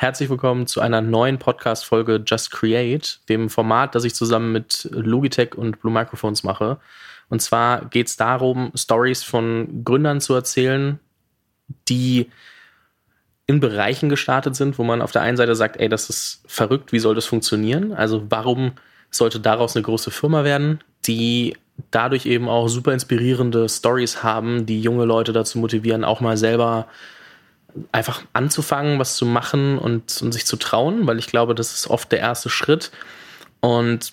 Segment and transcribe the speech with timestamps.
[0.00, 5.56] Herzlich willkommen zu einer neuen Podcast-Folge Just Create, dem Format, das ich zusammen mit Logitech
[5.56, 6.78] und Blue Microphones mache.
[7.28, 11.00] Und zwar geht es darum, Stories von Gründern zu erzählen,
[11.88, 12.30] die
[13.48, 16.92] in Bereichen gestartet sind, wo man auf der einen Seite sagt, ey, das ist verrückt,
[16.92, 17.92] wie soll das funktionieren?
[17.92, 18.74] Also warum
[19.10, 21.56] sollte daraus eine große Firma werden, die
[21.90, 26.86] dadurch eben auch super inspirierende Stories haben, die junge Leute dazu motivieren, auch mal selber
[27.92, 31.88] einfach anzufangen, was zu machen und, und sich zu trauen, weil ich glaube, das ist
[31.88, 32.90] oft der erste Schritt.
[33.60, 34.12] Und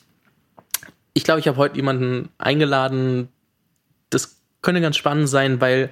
[1.13, 3.29] ich glaube, ich habe heute jemanden eingeladen,
[4.09, 5.89] das könnte ganz spannend sein, weil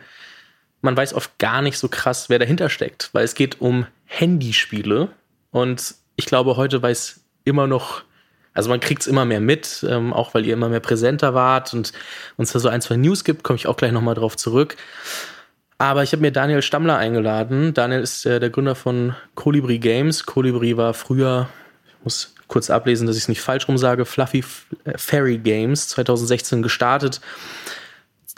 [0.82, 5.10] man weiß oft gar nicht so krass, wer dahinter steckt, weil es geht um Handyspiele
[5.52, 8.04] und ich glaube, heute weiß immer noch,
[8.54, 11.74] also man kriegt es immer mehr mit, ähm, auch weil ihr immer mehr präsenter wart
[11.74, 11.94] und
[12.38, 14.76] uns da so ein, zwei News gibt, komme ich auch gleich nochmal drauf zurück.
[15.78, 17.74] Aber ich habe mir Daniel Stammler eingeladen.
[17.74, 20.26] Daniel ist äh, der Gründer von Colibri Games.
[20.26, 21.50] Colibri war früher,
[21.88, 24.44] ich muss kurz ablesen, dass ich es nicht falsch rum sage, Fluffy
[24.86, 27.22] äh, Fairy Games 2016 gestartet.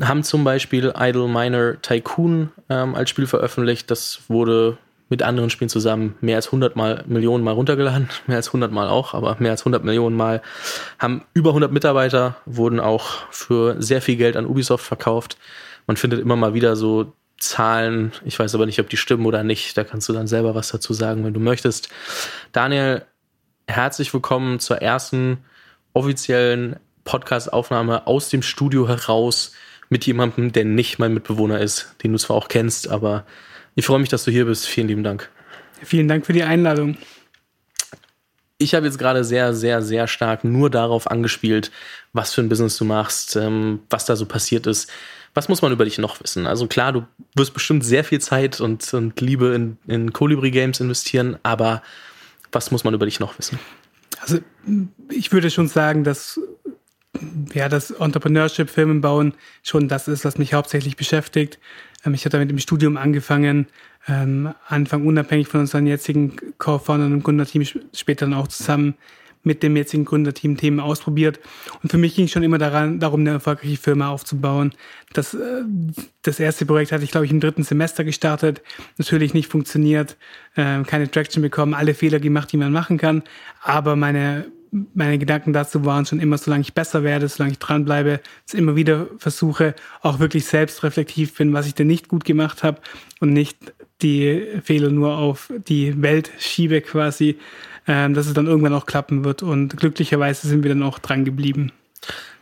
[0.02, 3.92] Haben zum Beispiel Idle Miner Tycoon ähm, als Spiel veröffentlicht.
[3.92, 4.78] Das wurde
[5.10, 8.10] mit anderen Spielen zusammen mehr als 100 mal, Millionen Mal runtergeladen.
[8.28, 10.42] Mehr als 100 Mal auch, aber mehr als 100 Millionen Mal.
[10.98, 15.38] Haben über 100 Mitarbeiter, wurden auch für sehr viel Geld an Ubisoft verkauft.
[15.88, 18.12] Man findet immer mal wieder so Zahlen.
[18.24, 19.78] Ich weiß aber nicht, ob die stimmen oder nicht.
[19.78, 21.90] Da kannst du dann selber was dazu sagen, wenn du möchtest.
[22.52, 23.06] Daniel,
[23.68, 25.40] herzlich willkommen zur ersten
[25.94, 29.54] offiziellen Podcast-Aufnahme aus dem Studio heraus
[29.90, 33.26] mit jemandem, der nicht mein Mitbewohner ist, den du zwar auch kennst, aber
[33.76, 34.68] ich freue mich, dass du hier bist.
[34.68, 35.30] Vielen lieben Dank.
[35.84, 36.98] Vielen Dank für die Einladung.
[38.58, 41.72] Ich habe jetzt gerade sehr, sehr, sehr stark nur darauf angespielt,
[42.14, 44.90] was für ein Business du machst, ähm, was da so passiert ist.
[45.34, 46.48] Was muss man über dich noch wissen?
[46.48, 50.80] Also klar, du wirst bestimmt sehr viel Zeit und, und Liebe in, in Colibri Games
[50.80, 51.84] investieren, aber
[52.54, 53.60] was muss man über dich noch wissen?
[54.22, 54.40] Also
[55.10, 56.40] ich würde schon sagen, dass
[57.54, 59.34] ja, das Entrepreneurship, Firmen bauen,
[59.64, 61.60] schon das ist, was mich hauptsächlich beschäftigt.
[62.06, 63.68] Ähm, ich habe mit dem Studium angefangen,
[64.08, 68.96] ähm, Anfang unabhängig von unseren jetzigen Co-Foundern und Gründerteam, später dann auch zusammen
[69.46, 71.40] mit dem jetzigen Gründerteam Themen ausprobiert.
[71.82, 74.74] Und für mich ging es schon immer daran, darum, eine erfolgreiche Firma aufzubauen.
[75.14, 75.64] Das, äh,
[76.24, 78.62] das erste Projekt hatte ich, glaube ich, im dritten Semester gestartet.
[78.98, 80.18] Natürlich nicht funktioniert,
[80.56, 83.24] äh, keine Traction bekommen, alle Fehler gemacht, die man machen kann.
[83.62, 84.46] Aber meine
[84.94, 88.76] meine Gedanken dazu waren schon immer, solange ich besser werde, solange ich dranbleibe, es immer
[88.76, 92.82] wieder versuche, auch wirklich selbstreflektiv bin, was ich denn nicht gut gemacht habe
[93.20, 97.38] und nicht die Fehler nur auf die Welt schiebe quasi,
[97.88, 99.44] ähm, dass es dann irgendwann auch klappen wird.
[99.44, 101.72] Und glücklicherweise sind wir dann auch dran geblieben.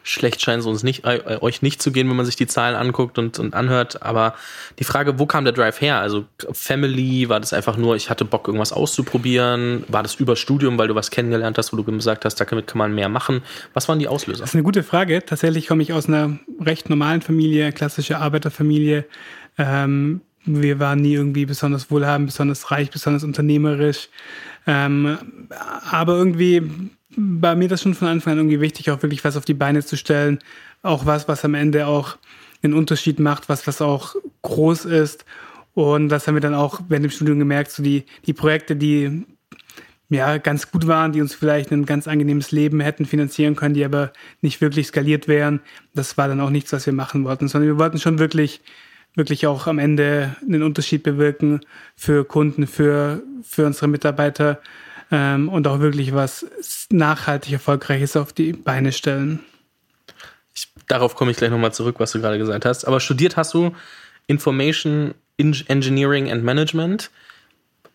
[0.05, 2.75] Schlecht scheint es uns nicht, äh, euch nicht zu gehen, wenn man sich die Zahlen
[2.75, 4.01] anguckt und, und anhört.
[4.03, 4.35] Aber
[4.77, 5.99] die Frage, wo kam der Drive her?
[5.99, 9.85] Also Family, war das einfach nur, ich hatte Bock, irgendwas auszuprobieren?
[9.87, 12.79] War das über Studium, weil du was kennengelernt hast, wo du gesagt hast, damit kann
[12.79, 13.43] man mehr machen?
[13.73, 14.41] Was waren die Auslöser?
[14.41, 15.23] Das ist eine gute Frage.
[15.25, 19.05] Tatsächlich komme ich aus einer recht normalen Familie, klassische Arbeiterfamilie.
[19.57, 24.09] Ähm, wir waren nie irgendwie besonders wohlhabend, besonders reich, besonders unternehmerisch.
[24.67, 25.17] Ähm,
[25.89, 26.61] aber irgendwie
[27.15, 29.83] war mir das schon von Anfang an irgendwie wichtig, auch wirklich was auf die Beine
[29.83, 30.39] zu stellen.
[30.81, 32.17] Auch was, was am Ende auch
[32.61, 35.25] einen Unterschied macht, was, was auch groß ist.
[35.73, 39.25] Und das haben wir dann auch während dem Studium gemerkt, so die, die Projekte, die
[40.09, 43.83] ja ganz gut waren, die uns vielleicht ein ganz angenehmes Leben hätten finanzieren können, die
[43.83, 45.61] aber nicht wirklich skaliert wären.
[45.95, 48.61] Das war dann auch nichts, was wir machen wollten, sondern wir wollten schon wirklich
[49.15, 51.61] wirklich auch am Ende einen Unterschied bewirken
[51.95, 54.59] für Kunden, für, für unsere Mitarbeiter
[55.11, 56.45] ähm, und auch wirklich was
[56.89, 59.39] nachhaltig Erfolgreiches auf die Beine stellen.
[60.55, 62.85] Ich, darauf komme ich gleich nochmal zurück, was du gerade gesagt hast.
[62.85, 63.75] Aber studiert hast du
[64.27, 67.09] Information Engineering and Management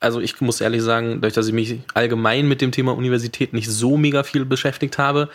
[0.00, 3.68] also ich muss ehrlich sagen, dadurch, dass ich mich allgemein mit dem Thema Universität nicht
[3.68, 5.28] so mega viel beschäftigt habe,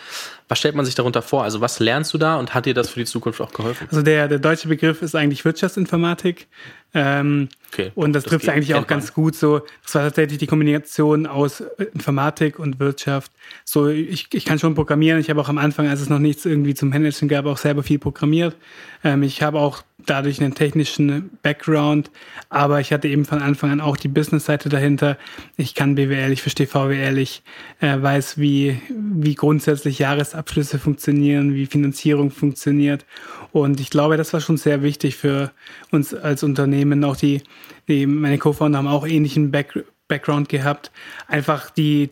[0.48, 1.42] was stellt man sich darunter vor?
[1.42, 3.88] Also was lernst du da und hat dir das für die Zukunft auch geholfen?
[3.90, 6.48] Also der, der deutsche Begriff ist eigentlich Wirtschaftsinformatik.
[6.96, 9.62] Ähm, okay, und das, das trifft eigentlich auch ganz gut so.
[9.82, 11.60] Das war tatsächlich die Kombination aus
[11.92, 13.32] Informatik und Wirtschaft.
[13.64, 15.18] So, ich, ich kann schon programmieren.
[15.18, 17.82] Ich habe auch am Anfang, als es noch nichts irgendwie zum Managen gab, auch selber
[17.82, 18.54] viel programmiert.
[19.02, 22.10] Ähm, ich habe auch dadurch einen technischen Background,
[22.48, 25.18] aber ich hatte eben von Anfang an auch die Business-Seite dahinter.
[25.56, 27.42] Ich kann BWL, ich verstehe VWL, ich
[27.80, 29.98] äh, weiß, wie, wie grundsätzlich
[30.34, 33.06] Jahresabschlüsse funktionieren, wie Finanzierung funktioniert.
[33.52, 35.52] Und ich glaube, das war schon sehr wichtig für
[35.90, 37.04] uns als Unternehmen.
[37.04, 37.42] Auch die,
[37.88, 40.90] die meine Co-Founder haben auch ähnlichen Back Background gehabt.
[41.28, 42.10] Einfach die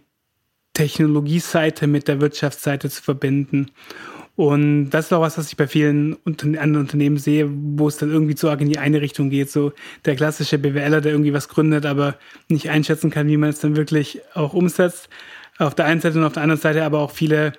[0.72, 3.70] Technologieseite mit der Wirtschaftsseite zu verbinden.
[4.34, 8.10] Und das ist auch was, was ich bei vielen anderen Unternehmen sehe, wo es dann
[8.10, 9.50] irgendwie zu arg in die eine Richtung geht.
[9.50, 9.72] So
[10.06, 12.16] der klassische BWLer, der irgendwie was gründet, aber
[12.48, 15.10] nicht einschätzen kann, wie man es dann wirklich auch umsetzt.
[15.58, 17.52] Auf der einen Seite und auf der anderen Seite aber auch viele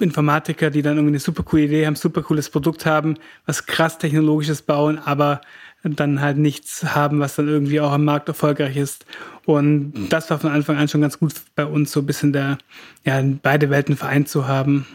[0.00, 3.16] Informatiker, die dann irgendwie eine super coole Idee haben, super cooles Produkt haben,
[3.46, 5.40] was krass technologisches bauen, aber
[5.82, 9.06] dann halt nichts haben, was dann irgendwie auch am Markt erfolgreich ist.
[9.44, 12.58] Und das war von Anfang an schon ganz gut bei uns, so ein bisschen der,
[13.04, 14.86] ja, beide Welten vereint zu haben.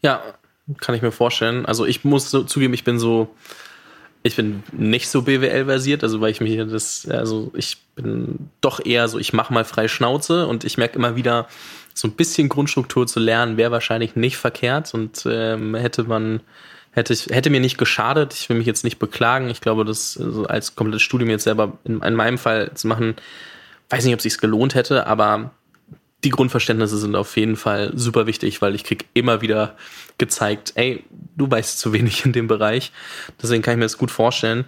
[0.00, 0.22] Ja,
[0.80, 1.66] kann ich mir vorstellen.
[1.66, 3.34] Also ich muss so zugeben, ich bin so,
[4.22, 9.08] ich bin nicht so BWL-versiert, also weil ich mir das, also ich bin doch eher
[9.08, 11.48] so, ich mache mal frei Schnauze und ich merke immer wieder,
[11.94, 16.40] so ein bisschen Grundstruktur zu lernen, wäre wahrscheinlich nicht verkehrt und ähm, hätte man
[16.92, 18.34] hätte ich, hätte mir nicht geschadet.
[18.34, 19.48] Ich will mich jetzt nicht beklagen.
[19.50, 23.16] Ich glaube, das also als komplettes Studium jetzt selber in, in meinem Fall zu machen,
[23.90, 25.50] weiß nicht, ob es gelohnt hätte, aber
[26.24, 29.76] die Grundverständnisse sind auf jeden Fall super wichtig, weil ich krieg immer wieder
[30.18, 31.04] gezeigt, ey,
[31.36, 32.92] du weißt zu wenig in dem Bereich.
[33.42, 34.64] Deswegen kann ich mir das gut vorstellen.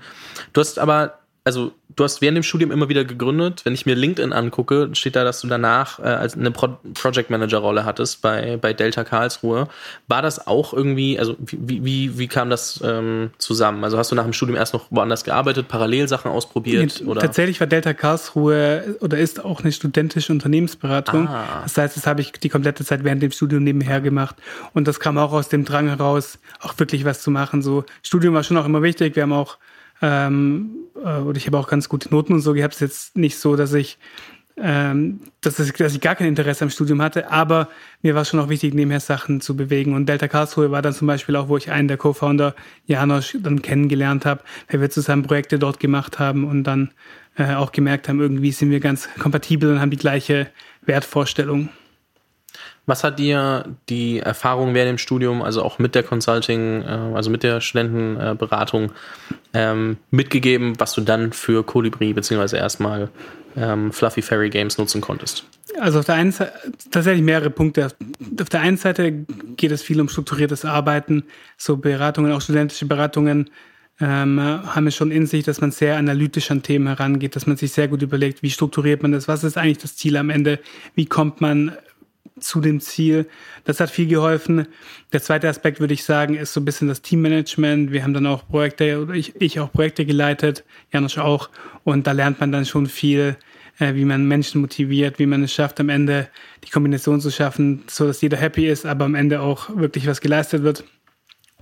[0.52, 3.64] Du hast aber also du hast während dem Studium immer wieder gegründet.
[3.64, 7.28] Wenn ich mir LinkedIn angucke, steht da, dass du danach äh, als eine Pro Project
[7.28, 9.68] Manager Rolle hattest bei, bei Delta Karlsruhe.
[10.08, 13.84] War das auch irgendwie, also wie, wie, wie kam das ähm, zusammen?
[13.84, 17.00] Also hast du nach dem Studium erst noch woanders gearbeitet, parallel Sachen ausprobiert?
[17.00, 17.20] Nee, oder?
[17.20, 21.28] Tatsächlich war Delta Karlsruhe oder ist auch eine studentische Unternehmensberatung.
[21.28, 21.60] Ah.
[21.64, 24.36] Das heißt, das habe ich die komplette Zeit während dem Studium nebenher gemacht.
[24.72, 27.60] Und das kam auch aus dem Drang heraus, auch wirklich was zu machen.
[27.60, 29.14] So, Studium war schon auch immer wichtig.
[29.14, 29.58] Wir haben auch
[30.02, 30.70] ähm,
[31.02, 32.74] äh, und ich habe auch ganz gute Noten und so gehabt.
[32.74, 33.98] Es ist jetzt nicht so, dass ich,
[34.56, 37.68] ähm, dass, ich, dass ich gar kein Interesse am Studium hatte, aber
[38.02, 39.94] mir war es schon auch wichtig, nebenher Sachen zu bewegen.
[39.94, 42.54] Und Delta Karlsruhe war dann zum Beispiel auch, wo ich einen der Co-Founder,
[42.86, 46.90] Janosch, dann kennengelernt habe, weil wir zusammen Projekte dort gemacht haben und dann
[47.36, 50.48] äh, auch gemerkt haben, irgendwie sind wir ganz kompatibel und haben die gleiche
[50.82, 51.68] Wertvorstellung.
[52.86, 57.30] Was hat dir die Erfahrung während dem Studium, also auch mit der Consulting, äh, also
[57.30, 58.92] mit der Studentenberatung
[59.54, 63.08] ähm, mitgegeben, was du dann für Colibri beziehungsweise erstmal
[63.56, 65.44] ähm, Fluffy Fairy Games nutzen konntest?
[65.80, 66.52] Also auf der einen Seite
[66.90, 67.88] tatsächlich mehrere Punkte.
[68.40, 69.12] Auf der einen Seite
[69.56, 71.24] geht es viel um strukturiertes Arbeiten,
[71.56, 73.50] so Beratungen, auch studentische Beratungen
[74.00, 77.56] ähm, haben es schon in sich, dass man sehr analytisch an Themen herangeht, dass man
[77.56, 80.58] sich sehr gut überlegt, wie strukturiert man das, was ist eigentlich das Ziel am Ende,
[80.94, 81.76] wie kommt man
[82.38, 83.26] zu dem Ziel.
[83.64, 84.66] Das hat viel geholfen.
[85.12, 87.92] Der zweite Aspekt, würde ich sagen, ist so ein bisschen das Teammanagement.
[87.92, 91.50] Wir haben dann auch Projekte, oder ich, ich auch Projekte geleitet, Janusz auch.
[91.84, 93.36] Und da lernt man dann schon viel,
[93.78, 96.28] äh, wie man Menschen motiviert, wie man es schafft, am Ende
[96.64, 100.20] die Kombination zu schaffen, so dass jeder happy ist, aber am Ende auch wirklich was
[100.20, 100.84] geleistet wird.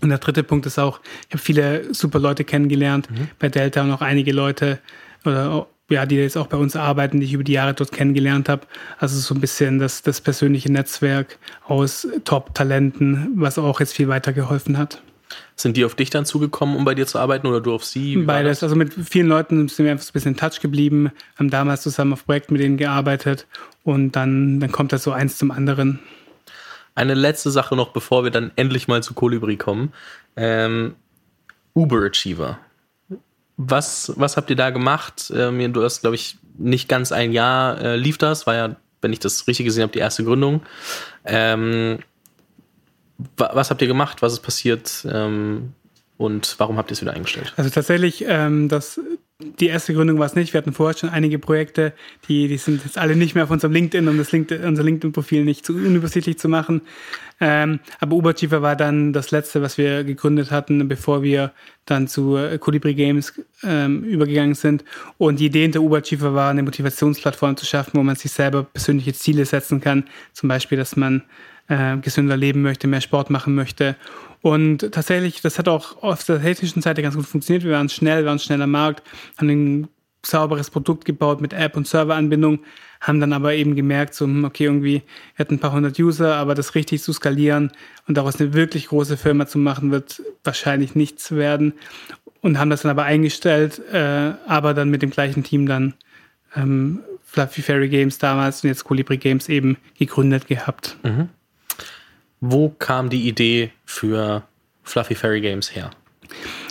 [0.00, 3.28] Und der dritte Punkt ist auch, ich habe viele super Leute kennengelernt mhm.
[3.38, 4.80] bei Delta und auch einige Leute
[5.24, 8.48] oder ja, die jetzt auch bei uns arbeiten, die ich über die Jahre dort kennengelernt
[8.48, 8.66] habe.
[8.98, 14.78] Also so ein bisschen das, das persönliche Netzwerk aus Top-Talenten, was auch jetzt viel weitergeholfen
[14.78, 15.02] hat.
[15.56, 18.16] Sind die auf dich dann zugekommen, um bei dir zu arbeiten oder du auf sie?
[18.16, 18.62] Beides.
[18.62, 21.82] Also mit vielen Leuten sind wir einfach so ein bisschen in Touch geblieben, haben damals
[21.82, 23.46] zusammen auf Projekten mit denen gearbeitet
[23.82, 26.00] und dann, dann kommt das so eins zum anderen.
[26.94, 29.92] Eine letzte Sache noch, bevor wir dann endlich mal zu Kolibri kommen.
[30.36, 30.94] Ähm,
[31.74, 32.58] Uber Achiever.
[33.64, 35.32] Was, was habt ihr da gemacht?
[35.34, 39.12] Ähm, du hast, glaube ich, nicht ganz ein Jahr äh, lief das, war ja, wenn
[39.12, 40.62] ich das richtig gesehen habe, die erste Gründung.
[41.24, 41.98] Ähm,
[43.36, 44.22] was habt ihr gemacht?
[44.22, 45.06] Was ist passiert?
[45.08, 45.74] Ähm,
[46.18, 47.52] und warum habt ihr es wieder eingestellt?
[47.56, 49.00] Also tatsächlich, ähm, das
[49.42, 50.52] die erste Gründung war es nicht.
[50.52, 51.92] Wir hatten vorher schon einige Projekte,
[52.28, 55.44] die, die sind jetzt alle nicht mehr auf unserem LinkedIn, um das LinkedIn, unser LinkedIn-Profil
[55.44, 56.82] nicht zu unübersichtlich zu machen.
[57.40, 61.52] Ähm, aber Uberchiefer war dann das letzte, was wir gegründet hatten, bevor wir
[61.86, 63.34] dann zu äh, Colibri Games
[63.64, 64.84] ähm, übergegangen sind.
[65.18, 69.12] Und die Idee hinter Uberchiefer war, eine Motivationsplattform zu schaffen, wo man sich selber persönliche
[69.12, 70.04] Ziele setzen kann.
[70.32, 71.22] Zum Beispiel, dass man
[71.68, 73.96] äh, gesünder leben möchte, mehr Sport machen möchte.
[74.40, 77.64] Und tatsächlich, das hat auch auf der technischen Seite ganz gut funktioniert.
[77.64, 79.02] Wir waren schnell, wir waren schnell am Markt,
[79.38, 79.88] haben ein
[80.24, 82.60] sauberes Produkt gebaut mit App und Serveranbindung,
[83.00, 85.02] haben dann aber eben gemerkt, so, hm, okay, irgendwie,
[85.36, 87.72] wir hatten ein paar hundert User, aber das richtig zu skalieren
[88.06, 91.74] und daraus eine wirklich große Firma zu machen, wird wahrscheinlich nichts werden.
[92.40, 95.94] Und haben das dann aber eingestellt, äh, aber dann mit dem gleichen Team dann
[96.56, 100.96] ähm, Fluffy Fairy Games damals und jetzt Colibri Games eben gegründet gehabt.
[101.04, 101.28] Mhm.
[102.44, 104.42] Wo kam die Idee für
[104.82, 105.92] Fluffy Fairy Games her?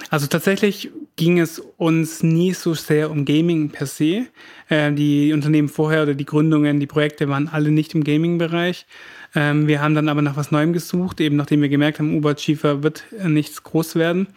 [0.09, 4.27] Also tatsächlich ging es uns nie so sehr um Gaming per se.
[4.67, 8.85] Äh, die Unternehmen vorher oder die Gründungen, die Projekte waren alle nicht im Gaming-Bereich.
[9.33, 12.37] Ähm, wir haben dann aber nach was Neuem gesucht, eben nachdem wir gemerkt haben, Uber
[12.37, 14.27] Schiefer wird nichts groß werden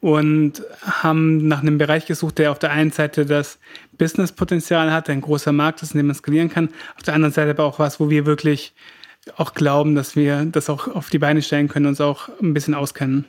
[0.00, 3.58] und haben nach einem Bereich gesucht, der auf der einen Seite das
[3.98, 7.50] Businesspotenzial hat, ein großer Markt ist, in dem man skalieren kann, auf der anderen Seite
[7.50, 8.72] aber auch was, wo wir wirklich
[9.36, 12.74] auch glauben, dass wir das auch auf die Beine stellen können, uns auch ein bisschen
[12.74, 13.26] auskennen.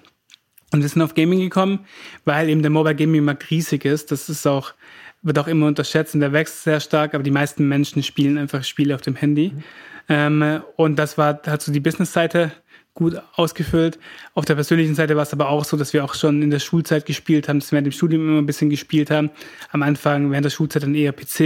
[0.71, 1.85] Und wir sind auf Gaming gekommen,
[2.23, 4.11] weil eben der Mobile Gaming Markt riesig ist.
[4.11, 4.73] Das ist auch,
[5.21, 8.63] wird auch immer unterschätzt und der wächst sehr stark, aber die meisten Menschen spielen einfach
[8.63, 9.51] Spiele auf dem Handy.
[9.53, 9.63] Mhm.
[10.07, 12.53] Ähm, und das war, hat so die Business-Seite
[12.93, 13.99] gut ausgefüllt.
[14.33, 16.59] Auf der persönlichen Seite war es aber auch so, dass wir auch schon in der
[16.59, 19.29] Schulzeit gespielt haben, dass wir während dem Studium immer ein bisschen gespielt haben.
[19.71, 21.39] Am Anfang während der Schulzeit dann eher PC,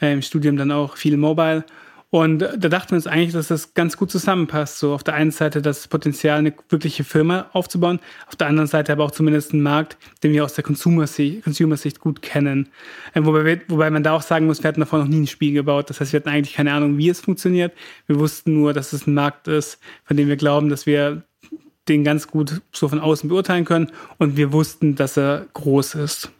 [0.00, 1.64] äh, im Studium dann auch viel Mobile.
[2.14, 4.78] Und da dachten wir uns eigentlich, dass das ganz gut zusammenpasst.
[4.78, 8.92] So auf der einen Seite das Potenzial, eine wirkliche Firma aufzubauen, auf der anderen Seite
[8.92, 12.68] aber auch zumindest einen Markt, den wir aus der Consumer-Sicht Consumer gut kennen.
[13.14, 15.26] Ähm, wobei, wir, wobei man da auch sagen muss, wir hatten davor noch nie ein
[15.26, 15.88] Spiel gebaut.
[15.88, 17.72] Das heißt, wir hatten eigentlich keine Ahnung, wie es funktioniert.
[18.06, 21.22] Wir wussten nur, dass es ein Markt ist, von dem wir glauben, dass wir
[21.88, 23.90] den ganz gut so von außen beurteilen können.
[24.18, 26.30] Und wir wussten, dass er groß ist.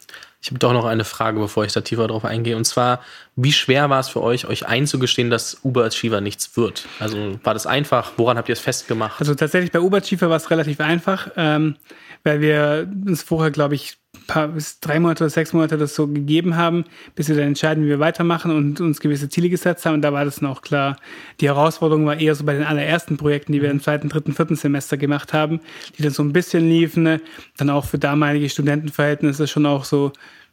[0.42, 2.56] Ich habe doch noch eine Frage, bevor ich da tiefer drauf eingehe.
[2.56, 3.00] Und zwar,
[3.36, 6.86] wie schwer war es für euch, euch einzugestehen, dass Uber Achiever nichts wird?
[6.98, 8.12] Also war das einfach?
[8.16, 9.20] Woran habt ihr es festgemacht?
[9.20, 11.76] Also tatsächlich bei Uber Achiever war es relativ einfach, ähm,
[12.24, 13.98] weil wir uns vorher, glaube ich,
[14.32, 16.84] paar, bis drei Monate oder sechs Monate das so gegeben haben,
[17.14, 19.94] bis wir dann entscheiden, wie wir weitermachen und uns gewisse Ziele gesetzt haben.
[19.94, 20.96] Und da war das noch klar.
[21.40, 24.56] Die Herausforderung war eher so bei den allerersten Projekten, die wir im zweiten, dritten, vierten
[24.56, 25.60] Semester gemacht haben,
[25.98, 27.20] die dann so ein bisschen liefen.
[27.58, 30.12] Dann auch für damalige Studentenverhältnisse schon auch so,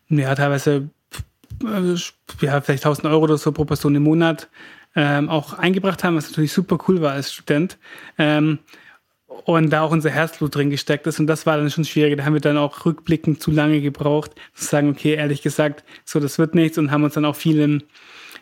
[0.10, 0.90] ja, teilweise,
[2.42, 4.50] ja, vielleicht 1000 Euro oder so pro Person im Monat
[4.96, 7.78] ähm, auch eingebracht haben, was natürlich super cool war als Student.
[8.18, 8.60] Ähm,
[9.30, 11.20] und da auch unser Herzblut drin gesteckt ist.
[11.20, 12.18] Und das war dann schon schwierig.
[12.18, 16.20] Da haben wir dann auch rückblickend zu lange gebraucht, zu sagen, okay, ehrlich gesagt, so,
[16.20, 17.84] das wird nichts und haben uns dann auch viel im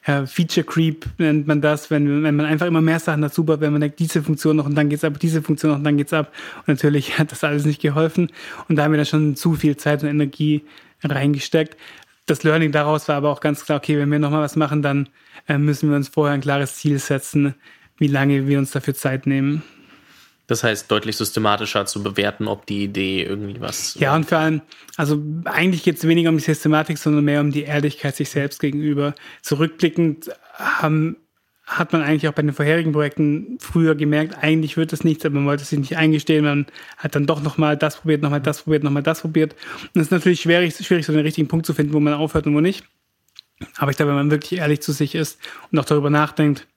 [0.05, 3.59] ja, Feature Creep nennt man das, wenn, wenn man einfach immer mehr Sachen hat, super,
[3.59, 5.97] wenn man denkt, diese Funktion noch und dann geht's ab, diese Funktion noch und dann
[5.97, 6.31] geht's ab.
[6.59, 8.31] Und natürlich hat das alles nicht geholfen.
[8.69, 10.63] Und da haben wir dann schon zu viel Zeit und Energie
[11.03, 11.77] reingesteckt.
[12.25, 15.09] Das Learning daraus war aber auch ganz klar, okay, wenn wir nochmal was machen, dann
[15.47, 17.55] äh, müssen wir uns vorher ein klares Ziel setzen,
[17.97, 19.63] wie lange wir uns dafür Zeit nehmen.
[20.47, 23.95] Das heißt, deutlich systematischer zu bewerten, ob die Idee irgendwie was.
[23.99, 24.61] Ja, und vor allem,
[24.95, 28.61] also eigentlich geht es weniger um die Systematik, sondern mehr um die Ehrlichkeit sich selbst
[28.61, 29.13] gegenüber.
[29.41, 31.17] Zurückblickend haben,
[31.65, 35.35] hat man eigentlich auch bei den vorherigen Projekten früher gemerkt, eigentlich wird es nichts, aber
[35.35, 36.45] man wollte sich nicht eingestehen.
[36.45, 39.53] Man hat dann doch nochmal das probiert, nochmal das probiert, nochmal das probiert.
[39.93, 42.47] Und es ist natürlich schwierig, schwierig, so den richtigen Punkt zu finden, wo man aufhört
[42.47, 42.85] und wo nicht.
[43.77, 45.39] Aber ich glaube, wenn man wirklich ehrlich zu sich ist
[45.71, 46.67] und auch darüber nachdenkt,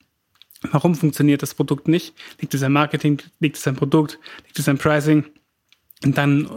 [0.63, 2.15] Warum funktioniert das Produkt nicht?
[2.41, 3.23] Liegt es am Marketing?
[3.39, 4.19] Liegt es am Produkt?
[4.47, 5.25] Liegt es am Pricing?
[6.05, 6.51] Und dann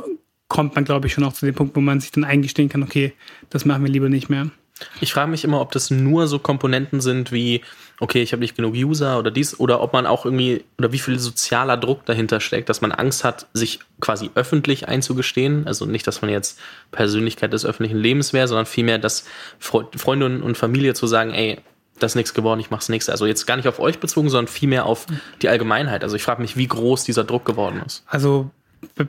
[0.49, 2.83] kommt man, glaube ich, schon auch zu dem Punkt, wo man sich dann eingestehen kann,
[2.83, 3.13] okay,
[3.49, 4.49] das machen wir lieber nicht mehr.
[4.99, 7.61] Ich frage mich immer, ob das nur so Komponenten sind wie,
[7.99, 10.99] okay, ich habe nicht genug User oder dies, oder ob man auch irgendwie, oder wie
[10.99, 15.67] viel sozialer Druck dahinter steckt, dass man Angst hat, sich quasi öffentlich einzugestehen.
[15.67, 16.59] Also nicht, dass man jetzt
[16.91, 19.25] Persönlichkeit des öffentlichen Lebens wäre, sondern vielmehr, dass
[19.59, 21.59] Freunde und Familie zu sagen, ey,
[21.99, 23.09] das ist nichts geworden, ich mach's nichts.
[23.09, 25.05] Also jetzt gar nicht auf euch bezogen, sondern vielmehr auf
[25.41, 26.03] die Allgemeinheit.
[26.03, 28.03] Also ich frage mich, wie groß dieser Druck geworden ist.
[28.07, 28.49] Also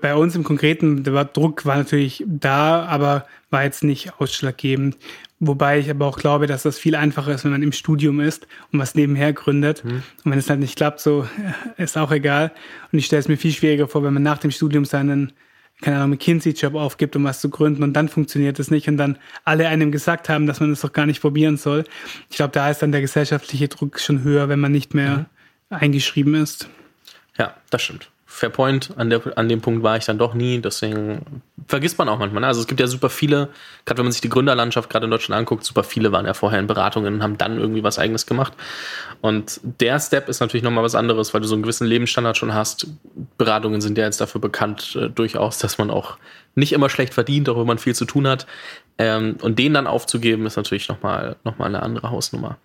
[0.01, 4.97] bei uns im Konkreten, der Druck war natürlich da, aber war jetzt nicht ausschlaggebend.
[5.41, 8.47] Wobei ich aber auch glaube, dass das viel einfacher ist, wenn man im Studium ist
[8.73, 9.85] und was nebenher gründet.
[9.85, 10.03] Mhm.
[10.25, 11.27] Und wenn es halt nicht klappt, so
[11.77, 12.53] ist auch egal.
[12.93, 15.33] Und ich stelle es mir viel schwieriger vor, wenn man nach dem Studium seinen
[15.81, 19.19] keine Ahnung, McKinsey-Job aufgibt, um was zu gründen und dann funktioniert es nicht und dann
[19.45, 21.85] alle einem gesagt haben, dass man es das doch gar nicht probieren soll.
[22.31, 25.27] Ich glaube, da ist dann der gesellschaftliche Druck schon höher, wenn man nicht mehr
[25.71, 25.77] mhm.
[25.77, 26.69] eingeschrieben ist.
[27.37, 28.11] Ja, das stimmt.
[28.27, 31.43] Fair Point, an, der, an dem Punkt war ich dann doch nie, deswegen
[31.75, 32.43] vergisst man auch manchmal.
[32.43, 32.47] Ne?
[32.47, 33.49] Also es gibt ja super viele,
[33.85, 36.61] gerade wenn man sich die Gründerlandschaft gerade in Deutschland anguckt, super viele waren ja vorher
[36.61, 38.53] in Beratungen und haben dann irgendwie was eigenes gemacht.
[39.23, 42.55] Und der Step ist natürlich nochmal was anderes, weil du so einen gewissen Lebensstandard schon
[42.55, 42.87] hast.
[43.39, 46.17] Beratungen sind ja jetzt dafür bekannt, äh, durchaus, dass man auch
[46.55, 48.47] nicht immer schlecht verdient, auch wenn man viel zu tun hat.
[48.97, 52.57] Ähm, und den dann aufzugeben, ist natürlich nochmal noch mal eine andere Hausnummer.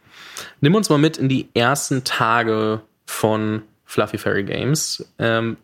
[0.62, 5.04] Nimm uns mal mit in die ersten Tage von Fluffy Fairy Games.
[5.18, 5.58] Ähm,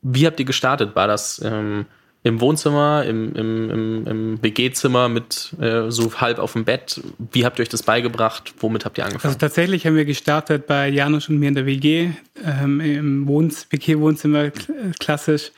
[0.00, 0.96] wie habt ihr gestartet?
[0.96, 1.84] War das ähm,
[2.28, 7.00] im Wohnzimmer, im, im, im, im WG-Zimmer mit äh, so halb auf dem Bett?
[7.32, 8.54] Wie habt ihr euch das beigebracht?
[8.60, 9.30] Womit habt ihr angefangen?
[9.30, 12.10] Also tatsächlich haben wir gestartet bei Janusz und mir in der WG,
[12.44, 14.50] ähm, im WG-Wohnzimmer
[15.00, 15.52] klassisch,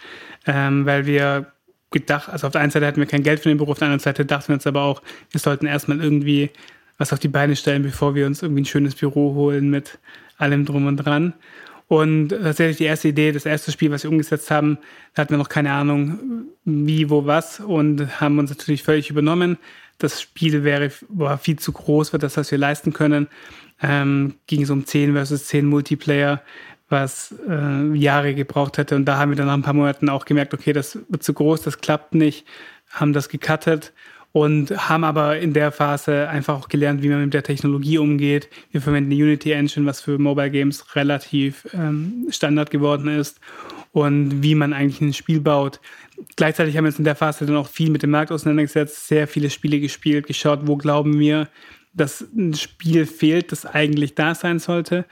[0.46, 1.46] ähm, weil wir
[1.90, 3.86] gedacht, also auf der einen Seite hatten wir kein Geld für den Beruf, auf der
[3.86, 6.50] anderen Seite dachten wir uns aber auch, wir sollten erstmal irgendwie
[6.98, 9.98] was auf die Beine stellen, bevor wir uns irgendwie ein schönes Büro holen mit
[10.36, 11.34] allem drum und dran.
[11.90, 14.78] Und tatsächlich die erste Idee, das erste Spiel, was wir umgesetzt haben,
[15.12, 19.58] da hatten wir noch keine Ahnung, wie, wo, was und haben uns natürlich völlig übernommen.
[19.98, 23.26] Das Spiel wäre war viel zu groß für das, was wir leisten können.
[23.82, 26.42] Ähm, ging es um 10 versus 10 Multiplayer,
[26.88, 28.94] was äh, Jahre gebraucht hätte.
[28.94, 31.34] Und da haben wir dann nach ein paar Monaten auch gemerkt, okay, das wird zu
[31.34, 32.46] groß, das klappt nicht,
[32.90, 33.92] haben das gecuttet
[34.32, 38.48] und haben aber in der Phase einfach auch gelernt, wie man mit der Technologie umgeht.
[38.70, 43.40] Wir verwenden die Unity Engine, was für Mobile Games relativ ähm, Standard geworden ist
[43.92, 45.80] und wie man eigentlich ein Spiel baut.
[46.36, 49.26] Gleichzeitig haben wir uns in der Phase dann auch viel mit dem Markt auseinandergesetzt, sehr
[49.26, 51.48] viele Spiele gespielt, geschaut, wo glauben wir,
[51.92, 55.06] dass ein Spiel fehlt, das eigentlich da sein sollte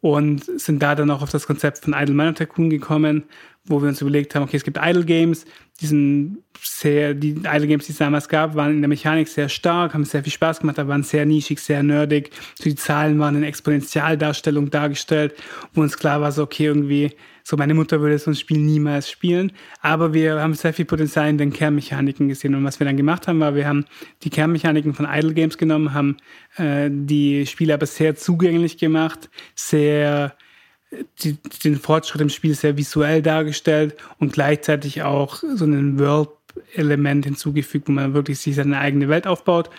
[0.00, 3.24] und sind da dann auch auf das Konzept von Idle Miner Tycoon gekommen,
[3.64, 5.44] wo wir uns überlegt haben, okay, es gibt Idle Games,
[5.80, 9.48] die sind sehr, die Idle Games, die es damals gab, waren in der Mechanik sehr
[9.48, 12.30] stark, haben sehr viel Spaß gemacht, aber waren sehr nischig, sehr nerdig.
[12.54, 15.34] So die Zahlen waren in Exponentialdarstellung dargestellt,
[15.72, 17.12] wo uns klar war, so okay, irgendwie,
[17.44, 21.28] so meine Mutter würde so ein Spiel niemals spielen, aber wir haben sehr viel Potenzial
[21.30, 23.86] in den Kernmechaniken gesehen und was wir dann gemacht haben, war, wir haben
[24.22, 26.18] die Kernmechaniken von Idle Games genommen, haben
[26.56, 30.34] äh, die Spiele aber sehr zugänglich gemacht, sehr
[31.22, 37.88] die, den Fortschritt im Spiel sehr visuell dargestellt und gleichzeitig auch so ein World-Element hinzugefügt,
[37.88, 39.70] wo man wirklich sich seine eigene Welt aufbaut.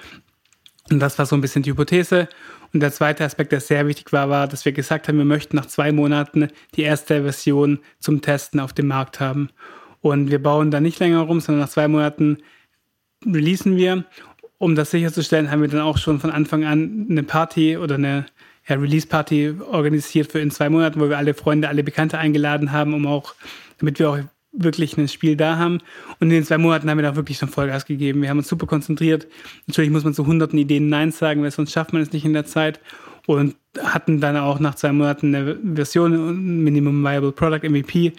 [0.89, 2.27] Und das war so ein bisschen die Hypothese.
[2.73, 5.57] Und der zweite Aspekt, der sehr wichtig war, war, dass wir gesagt haben, wir möchten
[5.57, 9.49] nach zwei Monaten die erste Version zum Testen auf dem Markt haben.
[9.99, 12.37] Und wir bauen da nicht länger rum, sondern nach zwei Monaten
[13.25, 14.05] releasen wir.
[14.57, 18.25] Um das sicherzustellen, haben wir dann auch schon von Anfang an eine Party oder eine
[18.71, 22.93] ja, Release-Party organisiert für in zwei Monaten, wo wir alle Freunde, alle Bekannte eingeladen haben,
[22.93, 23.35] um auch,
[23.79, 24.19] damit wir auch
[24.53, 25.79] wirklich ein Spiel da haben.
[26.19, 28.21] Und in den zwei Monaten haben wir da wirklich schon Vollgas gegeben.
[28.21, 29.27] Wir haben uns super konzentriert.
[29.67, 32.33] Natürlich muss man zu hunderten Ideen Nein sagen, weil sonst schafft man es nicht in
[32.33, 32.79] der Zeit.
[33.27, 38.13] Und hatten dann auch nach zwei Monaten eine Version, Minimum Viable Product MVP,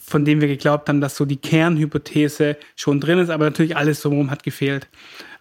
[0.00, 4.00] von dem wir geglaubt haben, dass so die Kernhypothese schon drin ist, aber natürlich alles
[4.00, 4.88] drumherum hat gefehlt.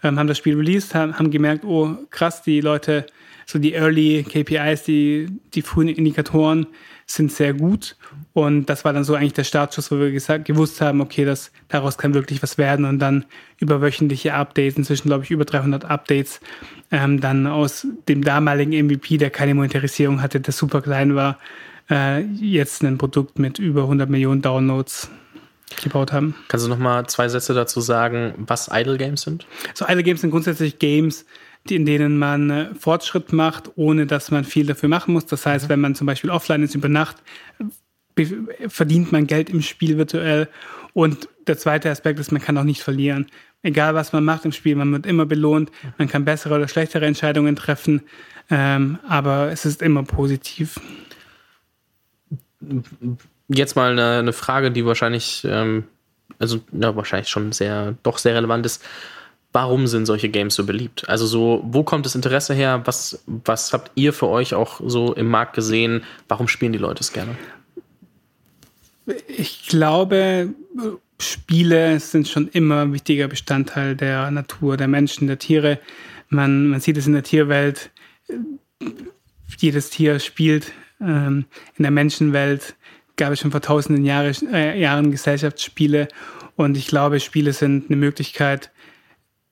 [0.01, 3.05] Ähm, haben das Spiel released, haben, haben gemerkt, oh krass, die Leute
[3.50, 6.68] so die Early KPIs, die, die frühen Indikatoren
[7.08, 7.96] sind sehr gut.
[8.34, 11.51] Und das war dann so eigentlich der Startschuss, wo wir gesagt, gewusst haben, okay, das,
[11.68, 12.86] daraus kann wirklich was werden.
[12.86, 13.25] Und dann
[13.58, 16.41] über wöchentliche Updates, inzwischen glaube ich über 300 Updates,
[16.91, 21.39] ähm, dann aus dem damaligen MVP, der keine Monetarisierung hatte, der super klein war,
[21.89, 25.10] äh, jetzt ein Produkt mit über 100 Millionen Downloads
[25.82, 26.36] gebaut haben.
[26.50, 29.48] Kannst du noch mal zwei Sätze dazu sagen, was Idle Games sind?
[29.74, 31.25] So Idle Games sind grundsätzlich Games,
[31.68, 35.25] in denen man äh, Fortschritt macht, ohne dass man viel dafür machen muss.
[35.25, 35.70] Das heißt, mhm.
[35.70, 37.18] wenn man zum Beispiel offline ist über Nacht,
[38.68, 40.50] verdient man Geld im Spiel virtuell.
[40.94, 43.27] Und der zweite Aspekt ist, man kann auch nicht verlieren.
[43.62, 45.72] Egal was man macht im Spiel, man wird immer belohnt.
[45.98, 48.01] Man kann bessere oder schlechtere Entscheidungen treffen,
[48.50, 50.79] ähm, aber es ist immer positiv.
[53.48, 55.86] Jetzt mal eine, eine Frage, die wahrscheinlich, ähm,
[56.40, 58.83] also ja, wahrscheinlich schon sehr, doch sehr relevant ist
[59.51, 61.07] warum sind solche Games so beliebt?
[61.09, 62.81] Also so, wo kommt das Interesse her?
[62.85, 66.03] Was, was habt ihr für euch auch so im Markt gesehen?
[66.27, 67.35] Warum spielen die Leute es gerne?
[69.27, 70.53] Ich glaube,
[71.20, 75.79] Spiele sind schon immer ein wichtiger Bestandteil der Natur, der Menschen, der Tiere.
[76.29, 77.90] Man, man sieht es in der Tierwelt.
[79.57, 80.72] Jedes Tier spielt.
[81.01, 82.75] Ähm, in der Menschenwelt
[83.16, 86.07] gab es schon vor tausenden Jahre, äh, Jahren Gesellschaftsspiele.
[86.55, 88.72] Und ich glaube, Spiele sind eine Möglichkeit,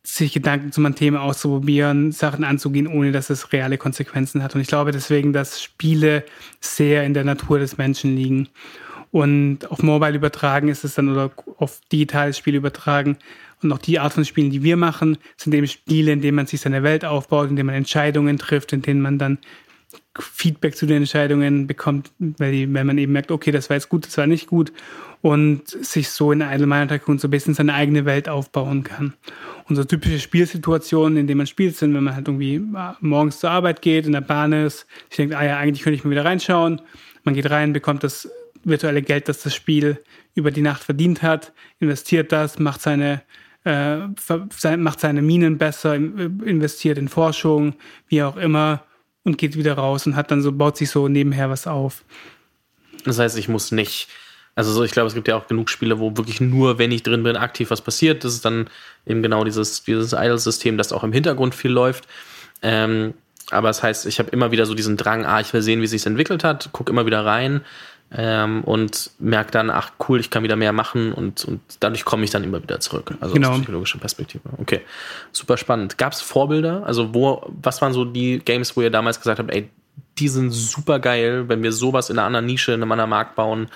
[0.07, 4.55] sich Gedanken zu einem Thema auszuprobieren, Sachen anzugehen, ohne dass es reale Konsequenzen hat.
[4.55, 6.23] Und ich glaube deswegen, dass Spiele
[6.61, 8.47] sehr in der Natur des Menschen liegen.
[9.11, 13.17] Und auf Mobile übertragen ist es dann oder auf digitales Spiel übertragen.
[13.61, 16.47] Und auch die Art von Spielen, die wir machen, sind eben Spiele, in denen man
[16.47, 19.39] sich seine Welt aufbaut, in denen man Entscheidungen trifft, in denen man dann
[20.17, 23.89] Feedback zu den Entscheidungen bekommt, weil, die, wenn man eben merkt, okay, das war jetzt
[23.89, 24.71] gut, das war nicht gut
[25.21, 29.13] und sich so in Idle Tycoon so ein bisschen seine eigene Welt aufbauen kann.
[29.69, 32.61] So typische Spielsituationen, in denen man spielt, sind, wenn man halt irgendwie
[33.01, 36.03] morgens zur Arbeit geht, in der Bahn ist, ich denke, ah ja, eigentlich könnte ich
[36.05, 36.81] mal wieder reinschauen.
[37.23, 38.29] Man geht rein, bekommt das
[38.63, 40.01] virtuelle Geld, das das Spiel
[40.35, 43.21] über die Nacht verdient hat, investiert das, macht seine
[43.65, 43.97] äh,
[44.77, 47.75] macht seine Minen besser, investiert in Forschung,
[48.07, 48.83] wie auch immer
[49.23, 52.05] und geht wieder raus und hat dann so, baut sich so nebenher was auf.
[53.03, 54.07] Das heißt, ich muss nicht,
[54.57, 57.03] also so, ich glaube, es gibt ja auch genug Spiele, wo wirklich nur, wenn ich
[57.03, 58.23] drin bin, aktiv was passiert.
[58.23, 58.67] Das ist dann
[59.05, 62.07] eben genau dieses, dieses Idle-System, das auch im Hintergrund viel läuft.
[62.63, 63.13] Ähm,
[63.51, 65.85] aber das heißt, ich habe immer wieder so diesen Drang, ah, ich will sehen, wie
[65.85, 67.61] es sich entwickelt hat, gucke immer wieder rein
[68.11, 72.23] ähm, und merke dann, ach cool, ich kann wieder mehr machen und, und dadurch komme
[72.23, 73.13] ich dann immer wieder zurück.
[73.21, 73.51] Also genau.
[73.51, 74.41] aus psychologischer Perspektive.
[74.57, 74.81] Okay,
[75.31, 75.99] super spannend.
[75.99, 76.83] Gab es Vorbilder?
[76.83, 79.69] Also wo, was waren so die Games, wo ihr damals gesagt habt, ey,
[80.17, 83.35] die sind super geil, wenn wir sowas in einer anderen Nische, in einem anderen Markt
[83.35, 83.67] bauen?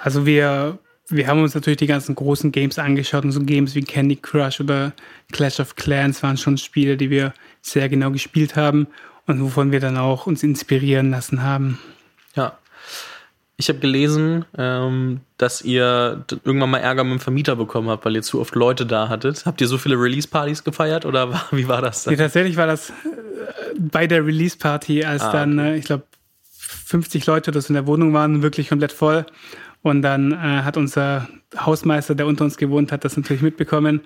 [0.00, 3.82] Also wir, wir haben uns natürlich die ganzen großen Games angeschaut und so Games wie
[3.82, 4.92] Candy Crush oder
[5.32, 7.32] Clash of Clans waren schon Spiele, die wir
[7.62, 8.86] sehr genau gespielt haben
[9.26, 11.78] und wovon wir dann auch uns inspirieren lassen haben.
[12.34, 12.58] Ja,
[13.56, 18.14] Ich habe gelesen, ähm, dass ihr irgendwann mal Ärger mit dem Vermieter bekommen habt, weil
[18.14, 19.46] ihr zu oft Leute da hattet.
[19.46, 22.14] Habt ihr so viele Release-Partys gefeiert oder war, wie war das dann?
[22.14, 22.92] Ja, tatsächlich war das äh,
[23.78, 25.72] bei der Release-Party, als ah, dann, okay.
[25.72, 26.04] äh, ich glaube,
[26.88, 29.26] 50 Leute das in der Wohnung waren, wirklich komplett voll.
[29.82, 34.00] Und dann äh, hat unser Hausmeister, der unter uns gewohnt hat, das natürlich mitbekommen.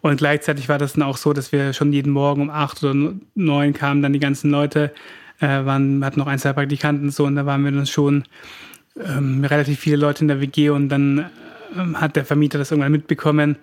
[0.00, 3.14] Und gleichzeitig war das dann auch so, dass wir schon jeden Morgen um acht oder
[3.34, 4.92] neun kamen dann die ganzen Leute,
[5.40, 8.24] äh, waren, hatten noch ein, zwei Praktikanten so und da waren wir dann schon
[9.02, 11.30] ähm, relativ viele Leute in der WG und dann
[11.76, 13.56] ähm, hat der Vermieter das irgendwann mitbekommen,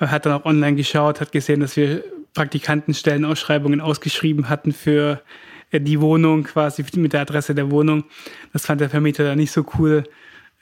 [0.00, 2.02] äh, hat dann auch online geschaut, hat gesehen, dass wir
[2.34, 5.22] Praktikantenstellenausschreibungen ausgeschrieben hatten für
[5.70, 8.04] äh, die Wohnung quasi mit der Adresse der Wohnung.
[8.52, 10.04] Das fand der Vermieter dann nicht so cool.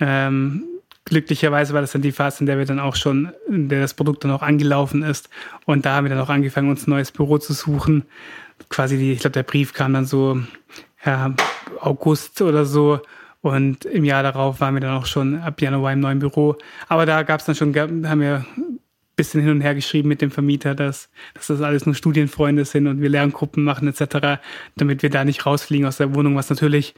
[0.01, 0.65] Ähm,
[1.05, 3.95] glücklicherweise war das dann die Phase, in der wir dann auch schon, in der das
[3.95, 5.29] Produkt dann auch angelaufen ist.
[5.65, 8.05] Und da haben wir dann auch angefangen, uns ein neues Büro zu suchen.
[8.69, 10.41] Quasi die, ich glaube, der Brief kam dann so
[11.05, 11.35] ja,
[11.81, 13.01] August oder so.
[13.41, 16.57] Und im Jahr darauf waren wir dann auch schon ab Januar im neuen Büro.
[16.89, 18.79] Aber da gab es dann schon, haben wir ein
[19.17, 22.87] bisschen hin und her geschrieben mit dem Vermieter, dass, dass das alles nur Studienfreunde sind
[22.87, 24.41] und wir Lerngruppen machen etc.,
[24.77, 26.95] damit wir da nicht rausfliegen aus der Wohnung, was natürlich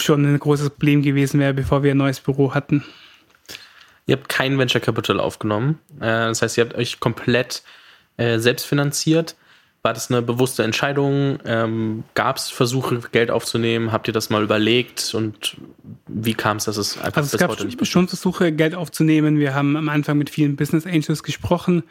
[0.00, 2.84] schon ein großes Problem gewesen wäre, bevor wir ein neues Büro hatten.
[4.06, 5.78] Ihr habt kein Venture Capital aufgenommen.
[5.98, 7.62] Äh, das heißt, ihr habt euch komplett
[8.16, 9.36] äh, selbst finanziert.
[9.82, 11.38] War das eine bewusste Entscheidung?
[11.44, 13.92] Ähm, Gab es Versuche, Geld aufzunehmen?
[13.92, 15.14] Habt ihr das mal überlegt?
[15.14, 15.58] Und
[16.06, 17.92] wie kam es, dass es einfach also es bis gab heute nicht passiert?
[17.92, 19.38] schon Versuche, Geld aufzunehmen.
[19.38, 21.82] Wir haben am Anfang mit vielen Business Angels gesprochen.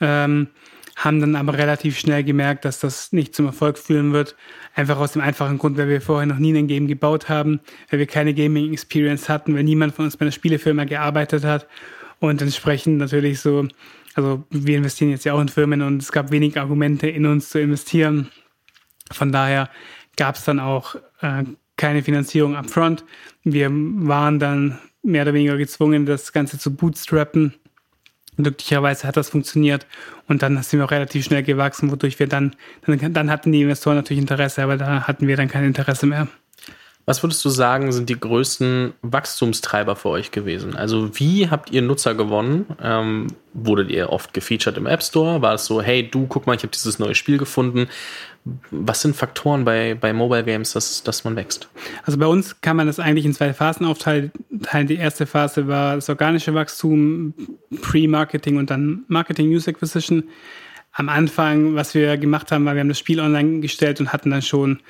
[0.00, 0.48] Ähm,
[0.96, 4.34] haben dann aber relativ schnell gemerkt, dass das nicht zum Erfolg führen wird.
[4.76, 7.60] Einfach aus dem einfachen Grund, weil wir vorher noch nie ein Game gebaut haben,
[7.90, 11.66] weil wir keine Gaming Experience hatten, weil niemand von uns bei einer Spielefirma gearbeitet hat
[12.20, 13.66] und entsprechend natürlich so,
[14.14, 17.48] also wir investieren jetzt ja auch in Firmen und es gab wenig Argumente in uns
[17.48, 18.28] zu investieren.
[19.10, 19.70] Von daher
[20.18, 21.44] gab es dann auch äh,
[21.78, 23.02] keine Finanzierung upfront.
[23.44, 27.54] Wir waren dann mehr oder weniger gezwungen, das Ganze zu bootstrappen
[28.36, 29.86] glücklicherweise hat das funktioniert
[30.28, 32.54] und dann sind wir auch relativ schnell gewachsen, wodurch wir dann,
[32.86, 36.28] dann, dann hatten die Investoren natürlich Interesse, aber da hatten wir dann kein Interesse mehr.
[37.08, 40.74] Was würdest du sagen, sind die größten Wachstumstreiber für euch gewesen?
[40.74, 42.66] Also wie habt ihr Nutzer gewonnen?
[42.82, 45.40] Ähm, wurdet ihr oft gefeatured im App Store?
[45.40, 47.86] War es so, hey, du, guck mal, ich habe dieses neue Spiel gefunden.
[48.72, 51.68] Was sind Faktoren bei, bei Mobile Games, dass, dass man wächst?
[52.02, 54.32] Also bei uns kann man das eigentlich in zwei Phasen aufteilen.
[54.50, 57.34] Die erste Phase war das organische Wachstum,
[57.82, 60.24] Pre-Marketing und dann Marketing News Acquisition.
[60.90, 64.30] Am Anfang, was wir gemacht haben, war, wir haben das Spiel online gestellt und hatten
[64.30, 64.80] dann schon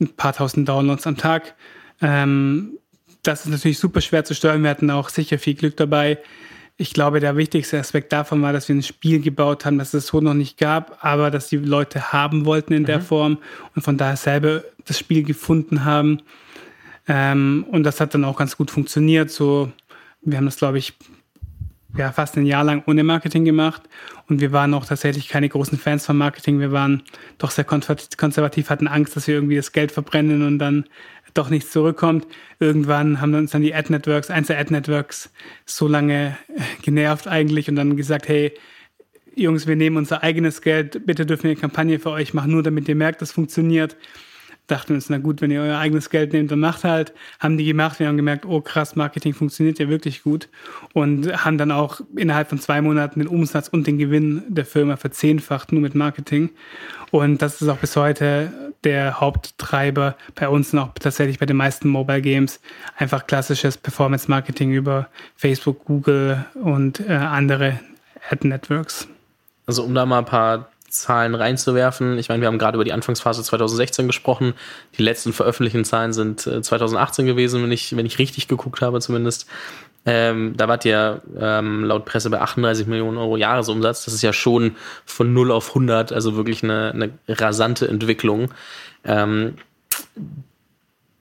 [0.00, 1.54] ein paar tausend Downloads am Tag.
[2.00, 2.78] Ähm,
[3.22, 4.62] das ist natürlich super schwer zu steuern.
[4.62, 6.18] Wir hatten auch sicher viel Glück dabei.
[6.76, 10.06] Ich glaube, der wichtigste Aspekt davon war, dass wir ein Spiel gebaut haben, das es
[10.06, 12.86] so noch nicht gab, aber dass die Leute haben wollten in mhm.
[12.86, 13.38] der Form
[13.74, 16.22] und von daher selber das Spiel gefunden haben.
[17.06, 19.30] Ähm, und das hat dann auch ganz gut funktioniert.
[19.30, 19.70] So,
[20.22, 20.94] wir haben das, glaube ich,
[21.96, 23.82] ja, fast ein Jahr lang ohne Marketing gemacht
[24.30, 26.60] und wir waren auch tatsächlich keine großen Fans von Marketing.
[26.60, 27.02] Wir waren
[27.38, 30.84] doch sehr konservativ, hatten Angst, dass wir irgendwie das Geld verbrennen und dann
[31.34, 32.26] doch nichts zurückkommt.
[32.58, 35.30] Irgendwann haben uns dann die Ad-Networks, eins der Ad-Networks,
[35.64, 38.52] so lange äh, genervt eigentlich und dann gesagt, hey,
[39.36, 42.62] Jungs, wir nehmen unser eigenes Geld, bitte dürfen wir eine Kampagne für euch machen, nur
[42.62, 43.96] damit ihr merkt, das funktioniert
[44.70, 47.12] dachten uns, na gut, wenn ihr euer eigenes Geld nehmt, dann macht halt.
[47.38, 47.98] Haben die gemacht.
[47.98, 50.48] Wir haben gemerkt, oh krass, Marketing funktioniert ja wirklich gut.
[50.92, 54.96] Und haben dann auch innerhalb von zwei Monaten den Umsatz und den Gewinn der Firma
[54.96, 56.50] verzehnfacht, nur mit Marketing.
[57.10, 58.52] Und das ist auch bis heute
[58.84, 62.60] der Haupttreiber bei uns noch tatsächlich bei den meisten Mobile Games.
[62.96, 67.80] Einfach klassisches Performance Marketing über Facebook, Google und äh, andere
[68.30, 69.08] Ad Networks.
[69.66, 72.18] Also um da mal ein paar Zahlen reinzuwerfen.
[72.18, 74.54] Ich meine, wir haben gerade über die Anfangsphase 2016 gesprochen.
[74.98, 79.00] Die letzten veröffentlichten Zahlen sind 2018 äh, gewesen, wenn ich, wenn ich richtig geguckt habe
[79.00, 79.46] zumindest.
[80.06, 84.04] Ähm, da wart ihr ähm, laut Presse bei 38 Millionen Euro Jahresumsatz.
[84.04, 88.50] Das ist ja schon von 0 auf 100, also wirklich eine, eine rasante Entwicklung.
[89.04, 89.56] Ähm,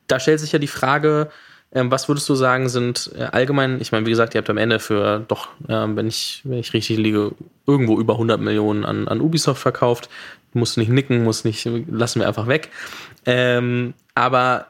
[0.08, 1.30] da stellt sich ja die Frage,
[1.72, 4.80] was würdest du sagen, sind äh, allgemein, ich meine, wie gesagt, ihr habt am Ende
[4.80, 7.32] für doch, äh, wenn, ich, wenn ich richtig liege,
[7.68, 10.10] irgendwo über 100 Millionen an, an Ubisoft verkauft.
[10.54, 12.70] Muss nicht nicken, muss nicht, lassen wir einfach weg.
[13.28, 14.66] Ähm, aber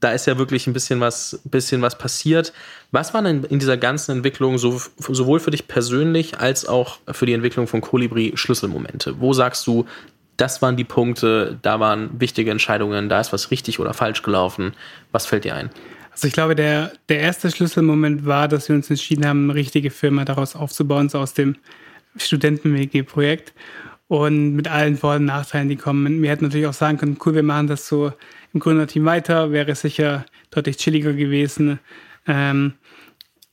[0.00, 2.52] da ist ja wirklich ein bisschen was, bisschen was passiert.
[2.90, 7.24] Was waren denn in dieser ganzen Entwicklung so, sowohl für dich persönlich als auch für
[7.24, 9.20] die Entwicklung von Colibri Schlüsselmomente?
[9.20, 9.86] Wo sagst du,
[10.36, 14.74] das waren die Punkte, da waren wichtige Entscheidungen, da ist was richtig oder falsch gelaufen?
[15.12, 15.70] Was fällt dir ein?
[16.12, 19.90] Also ich glaube, der, der erste Schlüsselmoment war, dass wir uns entschieden haben, eine richtige
[19.90, 21.56] Firma daraus aufzubauen, so aus dem
[22.16, 23.54] Studenten-WG-Projekt
[24.08, 26.22] und mit allen Vor- und Nachteilen, die kommen.
[26.22, 28.12] Wir hätten natürlich auch sagen können, cool, wir machen das so
[28.52, 31.78] im Gründerteam weiter, wäre sicher deutlich chilliger gewesen.
[32.26, 32.74] Ähm,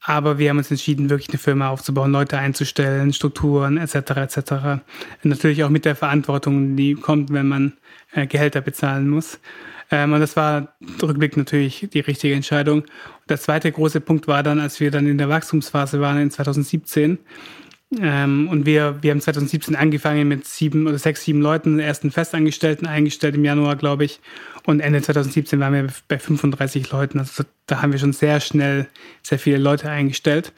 [0.02, 3.96] aber wir haben uns entschieden, wirklich eine Firma aufzubauen, Leute einzustellen, Strukturen etc.
[3.96, 4.54] etc.
[5.24, 7.74] natürlich auch mit der Verantwortung, die kommt, wenn man
[8.12, 9.40] äh, Gehälter bezahlen muss.
[9.92, 12.84] Ähm, und das war rückblickend natürlich die richtige Entscheidung.
[13.28, 17.20] Der zweite große Punkt war dann, als wir dann in der Wachstumsphase waren in 2017,
[17.98, 22.86] ähm, und wir, wir haben 2017 angefangen mit sieben oder sechs, sieben Leuten, ersten Festangestellten
[22.86, 24.20] eingestellt im Januar, glaube ich.
[24.66, 27.18] Und Ende 2017 waren wir bei 35 Leuten.
[27.18, 28.88] Also da haben wir schon sehr schnell
[29.24, 30.54] sehr viele Leute eingestellt.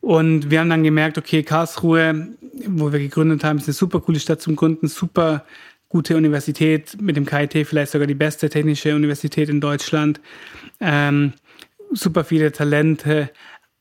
[0.00, 2.28] Und wir haben dann gemerkt, okay, Karlsruhe,
[2.66, 5.44] wo wir gegründet haben, ist eine super coole Stadt zum Gründen, super
[5.88, 10.20] gute Universität, mit dem KIT vielleicht sogar die beste technische Universität in Deutschland.
[10.80, 11.32] Ähm,
[11.92, 13.30] super viele Talente,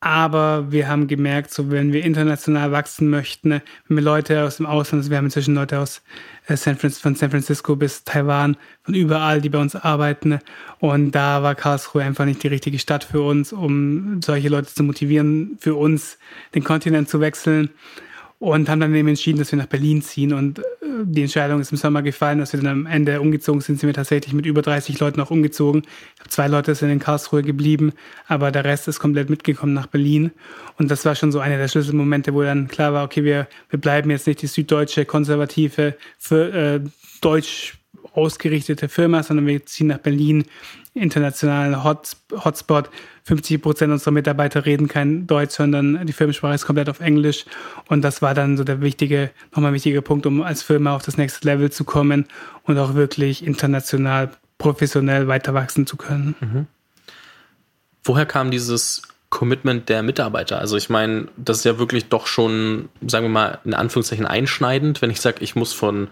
[0.05, 4.67] aber wir haben gemerkt, so wenn wir international wachsen möchten, wenn wir Leute aus dem
[4.67, 6.03] Ausland, also wir haben inzwischen Leute aus
[6.47, 10.39] äh, San von San Francisco bis Taiwan, von überall, die bei uns arbeiten.
[10.79, 14.83] Und da war Karlsruhe einfach nicht die richtige Stadt für uns, um solche Leute zu
[14.83, 16.19] motivieren, für uns
[16.53, 17.71] den Kontinent zu wechseln
[18.39, 20.33] und haben dann eben entschieden, dass wir nach Berlin ziehen.
[20.33, 20.63] Und äh,
[21.03, 23.93] die Entscheidung ist im Sommer gefallen, dass wir dann am Ende umgezogen sind, sind wir
[23.93, 25.83] tatsächlich mit über 30 Leuten auch umgezogen.
[26.27, 27.93] Zwei Leute sind in Karlsruhe geblieben,
[28.27, 30.31] aber der Rest ist komplett mitgekommen nach Berlin.
[30.77, 33.79] Und das war schon so einer der Schlüsselmomente, wo dann klar war, okay, wir, wir
[33.79, 36.81] bleiben jetzt nicht die süddeutsche, konservative, für, äh,
[37.21, 37.77] deutsch
[38.13, 40.45] ausgerichtete Firma, sondern wir ziehen nach Berlin,
[40.95, 42.89] internationalen Hot, Hotspot.
[43.23, 47.45] 50 Prozent unserer Mitarbeiter reden kein Deutsch, sondern die Firmensprache ist komplett auf Englisch.
[47.87, 51.17] Und das war dann so der wichtige, nochmal wichtige Punkt, um als Firma auf das
[51.17, 52.25] nächste Level zu kommen
[52.63, 56.35] und auch wirklich international, professionell weiter wachsen zu können.
[56.39, 56.67] Mhm.
[58.03, 60.59] Woher kam dieses Commitment der Mitarbeiter?
[60.59, 65.01] Also ich meine, das ist ja wirklich doch schon, sagen wir mal, in Anführungszeichen einschneidend,
[65.01, 66.07] wenn ich sage, ich muss von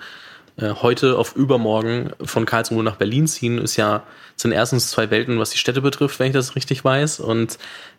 [0.62, 4.04] heute auf übermorgen von Karlsruhe nach Berlin ziehen, ist ja,
[4.36, 7.20] sind erstens zwei Welten, was die Städte betrifft, wenn ich das richtig weiß.
[7.20, 7.58] Und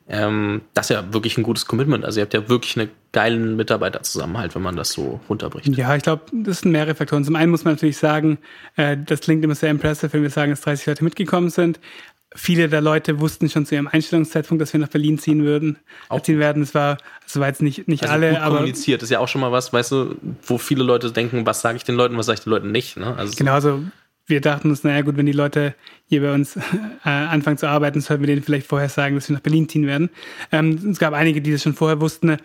[0.08, 2.04] ähm, das ist ja wirklich ein gutes Commitment.
[2.04, 5.68] Also ihr habt ja wirklich einen geilen Mitarbeiterzusammenhalt, wenn man das so runterbricht.
[5.76, 7.24] Ja, ich glaube, das sind mehrere Faktoren.
[7.24, 8.38] Zum einen muss man natürlich sagen,
[8.76, 11.80] äh, das klingt immer sehr impressive, wenn wir sagen, dass 30 Leute mitgekommen sind
[12.34, 16.20] viele der Leute wussten schon zu ihrem Einstellungszeitpunkt, dass wir nach Berlin ziehen würden, auch
[16.20, 16.62] ziehen werden.
[16.62, 18.56] Es war, es war jetzt nicht, nicht also alle, gut aber.
[18.56, 21.76] kommuniziert ist ja auch schon mal was, weißt du, wo viele Leute denken, was sage
[21.76, 22.96] ich den Leuten, was sage ich den Leuten nicht.
[22.96, 23.16] Ne?
[23.16, 23.82] Also genau, also
[24.26, 25.74] wir dachten uns, naja gut, wenn die Leute
[26.06, 26.56] hier bei uns
[27.04, 29.86] äh, anfangen zu arbeiten, sollten wir denen vielleicht vorher sagen, dass wir nach Berlin ziehen
[29.86, 30.10] werden.
[30.50, 32.38] Ähm, es gab einige, die das schon vorher wussten.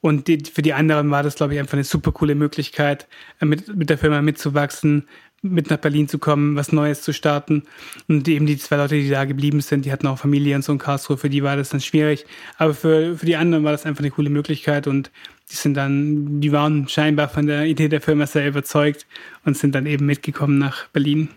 [0.00, 3.08] Und die, für die anderen war das, glaube ich, einfach eine super coole Möglichkeit,
[3.40, 5.08] äh, mit, mit der Firma mitzuwachsen,
[5.44, 7.64] mit nach Berlin zu kommen, was Neues zu starten.
[8.08, 10.72] Und eben die zwei Leute, die da geblieben sind, die hatten auch Familie und so
[10.72, 12.26] in Karlsruhe, für die war das dann schwierig.
[12.56, 15.10] Aber für, für die anderen war das einfach eine coole Möglichkeit und
[15.50, 19.06] die sind dann, die waren scheinbar von der Idee der Firma sehr überzeugt
[19.44, 21.28] und sind dann eben mitgekommen nach Berlin.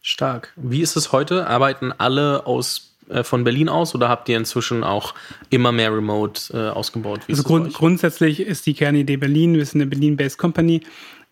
[0.00, 0.52] Stark.
[0.56, 1.46] Wie ist es heute?
[1.46, 5.14] Arbeiten alle aus äh, von Berlin aus oder habt ihr inzwischen auch
[5.50, 7.20] immer mehr Remote äh, ausgebaut?
[7.26, 9.54] Wie also grund grundsätzlich ist die Kernidee Berlin.
[9.54, 10.82] Wir sind eine Berlin-based Company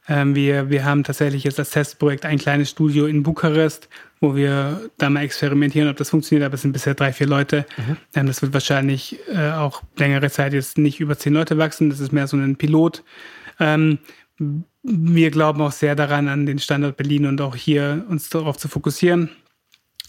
[0.09, 3.88] wir, wir haben tatsächlich jetzt als Testprojekt ein kleines Studio in Bukarest,
[4.21, 7.66] wo wir da mal experimentieren, ob das funktioniert, aber es sind bisher drei, vier Leute.
[7.77, 7.97] Mhm.
[8.14, 11.90] Ähm, das wird wahrscheinlich äh, auch längere Zeit jetzt nicht über zehn Leute wachsen.
[11.90, 13.03] Das ist mehr so ein Pilot.
[13.59, 13.99] Ähm,
[14.83, 18.69] wir glauben auch sehr daran, an den Standort Berlin und auch hier uns darauf zu
[18.69, 19.31] fokussieren.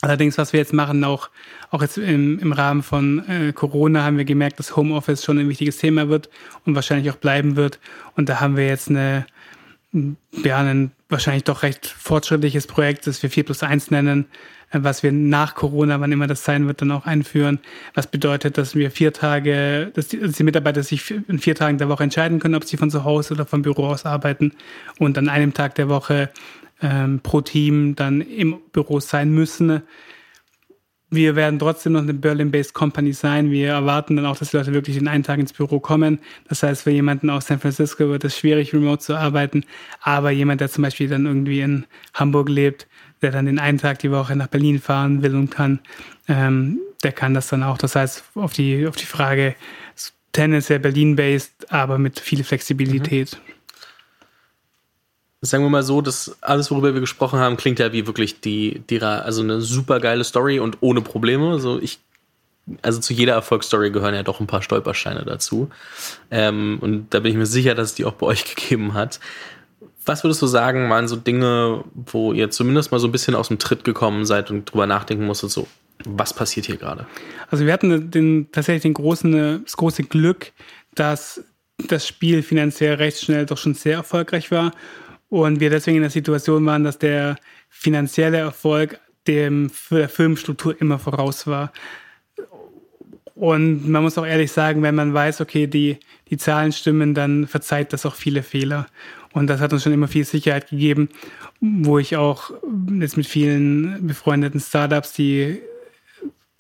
[0.02, 1.30] Allerdings, was wir jetzt machen, auch,
[1.72, 5.50] auch jetzt im, im Rahmen von äh, Corona haben wir gemerkt, dass Homeoffice schon ein
[5.50, 6.30] wichtiges Thema wird
[6.66, 7.80] und wahrscheinlich auch bleiben wird.
[8.16, 9.26] Und da haben wir jetzt eine,
[9.94, 14.26] ja, ein wahrscheinlich doch recht fortschrittliches Projekt, das wir 4 plus 1 nennen,
[14.72, 17.60] äh, was wir nach Corona, wann immer das sein wird, dann auch einführen.
[17.94, 21.78] Was bedeutet, dass wir vier Tage, dass die, dass die Mitarbeiter sich in vier Tagen
[21.78, 24.54] der Woche entscheiden können, ob sie von zu Hause oder vom Büro aus arbeiten
[25.00, 26.30] und an einem Tag der Woche
[26.82, 29.82] ähm, pro Team dann im Büro sein müssen.
[31.10, 33.50] Wir werden trotzdem noch eine Berlin-based Company sein.
[33.50, 36.20] Wir erwarten dann auch, dass die Leute wirklich den einen Tag ins Büro kommen.
[36.50, 39.64] Das heißt, für jemanden aus San Francisco wird es schwierig, remote zu arbeiten.
[40.02, 42.88] Aber jemand, der zum Beispiel dann irgendwie in Hamburg lebt,
[43.22, 45.80] der dann den einen Tag die Woche nach Berlin fahren will und kann,
[46.28, 47.78] ähm, der kann das dann auch.
[47.78, 49.56] Das heißt, auf die, auf die Frage,
[50.34, 53.40] tendenziell Berlin-based, aber mit viel Flexibilität.
[53.48, 53.57] Mhm
[55.42, 58.82] sagen wir mal so, dass alles, worüber wir gesprochen haben, klingt ja wie wirklich die,
[58.90, 61.52] die also eine super geile Story und ohne Probleme.
[61.52, 62.00] Also ich,
[62.82, 65.70] also zu jeder Erfolgsstory gehören ja doch ein paar Stolpersteine dazu.
[66.32, 69.20] Ähm, und da bin ich mir sicher, dass es die auch bei euch gegeben hat.
[70.06, 73.50] Was würdest du sagen, waren so Dinge, wo ihr zumindest mal so ein bisschen aus
[73.50, 75.68] dem Tritt gekommen seid und drüber nachdenken musstet, so,
[76.06, 77.06] was passiert hier gerade?
[77.52, 80.54] Also wir hatten den, tatsächlich den großen, das große Glück,
[80.96, 81.44] dass
[81.90, 84.72] das Spiel finanziell recht schnell doch schon sehr erfolgreich war
[85.30, 87.38] und wir deswegen in der Situation waren, dass der
[87.70, 91.72] finanzielle Erfolg dem für der Firmenstruktur immer voraus war.
[93.36, 97.46] und man muss auch ehrlich sagen, wenn man weiß, okay, die, die Zahlen stimmen, dann
[97.46, 98.88] verzeiht das auch viele Fehler.
[99.34, 101.10] Und das hat uns schon immer viel Sicherheit gegeben,
[101.60, 102.52] wo ich auch
[103.00, 105.62] jetzt mit vielen befreundeten Startups, die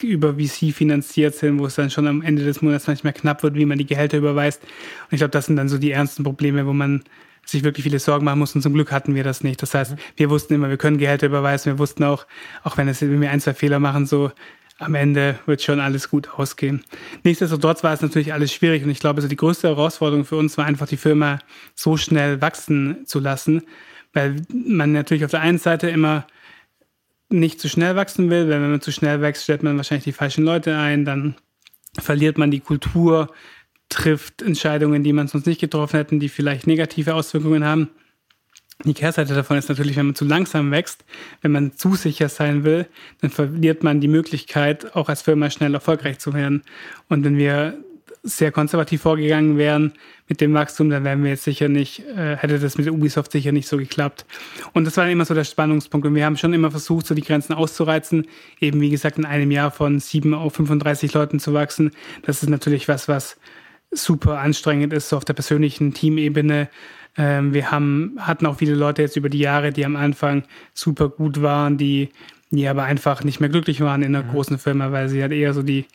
[0.04, 3.56] über VC finanziert sind, wo es dann schon am Ende des Monats manchmal knapp wird,
[3.56, 4.62] wie man die Gehälter überweist.
[4.62, 7.04] Und ich glaube, das sind dann so die ernsten Probleme, wo man
[7.50, 8.56] sich wirklich viele Sorgen machen muss.
[8.56, 9.62] Und zum Glück hatten wir das nicht.
[9.62, 11.74] Das heißt, wir wussten immer, wir können Gehälter überweisen.
[11.74, 12.26] Wir wussten auch,
[12.64, 14.32] auch wenn, es, wenn wir ein, zwei Fehler machen, so
[14.80, 16.84] am Ende wird schon alles gut ausgehen.
[17.24, 20.58] Nichtsdestotrotz war es natürlich alles schwierig und ich glaube, so die größte Herausforderung für uns
[20.58, 21.40] war einfach die Firma
[21.74, 23.64] so schnell wachsen zu lassen,
[24.14, 26.28] weil man natürlich auf der einen Seite immer
[27.30, 30.14] nicht zu schnell wachsen will, weil wenn man zu schnell wächst, stellt man wahrscheinlich die
[30.14, 31.36] falschen Leute ein, dann
[32.00, 33.32] verliert man die Kultur,
[33.90, 37.90] trifft Entscheidungen, die man sonst nicht getroffen hätten, die vielleicht negative Auswirkungen haben.
[38.86, 41.04] Die Kehrseite davon ist natürlich, wenn man zu langsam wächst,
[41.42, 42.86] wenn man zu sicher sein will,
[43.22, 46.62] dann verliert man die Möglichkeit, auch als Firma schnell erfolgreich zu werden.
[47.10, 47.78] Und wenn wir
[48.28, 49.94] sehr konservativ vorgegangen wären
[50.28, 53.52] mit dem Wachstum, dann wären wir jetzt sicher nicht, äh, hätte das mit Ubisoft sicher
[53.52, 54.26] nicht so geklappt.
[54.74, 56.06] Und das war immer so der Spannungspunkt.
[56.06, 58.28] Und wir haben schon immer versucht, so die Grenzen auszureizen.
[58.60, 61.92] Eben, wie gesagt, in einem Jahr von sieben auf 35 Leuten zu wachsen.
[62.24, 63.38] Das ist natürlich was, was
[63.92, 66.70] super anstrengend ist, so auf der persönlichen Teamebene.
[67.18, 71.10] Ähm, wir haben, hatten auch viele Leute jetzt über die Jahre, die am Anfang super
[71.10, 72.10] gut waren, die,
[72.52, 74.32] die aber einfach nicht mehr glücklich waren in einer mhm.
[74.32, 75.86] großen Firma, weil sie halt eher so die,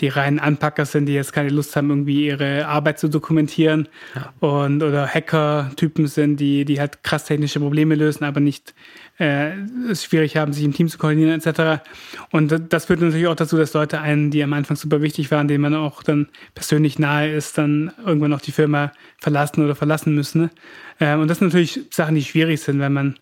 [0.00, 4.32] die reinen Anpacker sind, die jetzt keine Lust haben, irgendwie ihre Arbeit zu dokumentieren ja.
[4.40, 8.74] und oder Hacker-Typen sind, die, die halt krass technische Probleme lösen, aber nicht
[9.18, 9.52] äh,
[9.90, 11.82] es schwierig haben, sich im Team zu koordinieren etc.
[12.30, 15.48] Und das führt natürlich auch dazu, dass Leute einen, die am Anfang super wichtig waren,
[15.48, 20.14] denen man auch dann persönlich nahe ist, dann irgendwann auch die Firma verlassen oder verlassen
[20.14, 20.50] müssen.
[20.98, 23.16] Äh, und das sind natürlich Sachen, die schwierig sind, wenn man,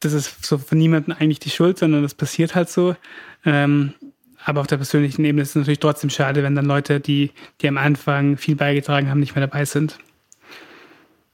[0.00, 2.96] das ist so von niemandem eigentlich die Schuld, sondern das passiert halt so.
[3.44, 3.94] Ähm,
[4.44, 7.30] aber auf der persönlichen Ebene ist es natürlich trotzdem schade, wenn dann Leute, die,
[7.60, 9.98] die am Anfang viel beigetragen haben, nicht mehr dabei sind.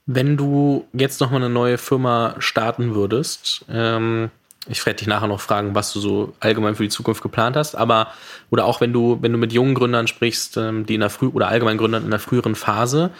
[0.07, 4.31] Wenn du jetzt nochmal eine neue Firma starten würdest, ähm,
[4.69, 7.75] ich werde dich nachher noch fragen, was du so allgemein für die Zukunft geplant hast,
[7.75, 8.07] aber
[8.49, 11.27] oder auch wenn du, wenn du mit jungen Gründern sprichst, ähm, die in der früh
[11.27, 13.11] oder allgemein Gründern in der früheren Phase,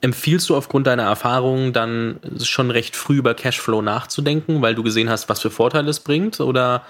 [0.00, 5.08] empfiehlst du aufgrund deiner Erfahrungen dann schon recht früh über Cashflow nachzudenken, weil du gesehen
[5.08, 6.40] hast, was für Vorteile es bringt?
[6.40, 6.84] Oder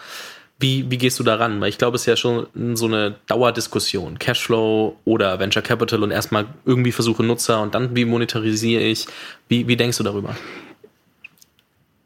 [0.61, 1.61] wie, wie gehst du daran?
[1.61, 4.19] Weil ich glaube, es ist ja schon so eine Dauerdiskussion.
[4.19, 9.07] Cashflow oder Venture Capital und erstmal irgendwie versuche Nutzer und dann wie monetarisiere ich?
[9.49, 10.37] Wie, wie denkst du darüber?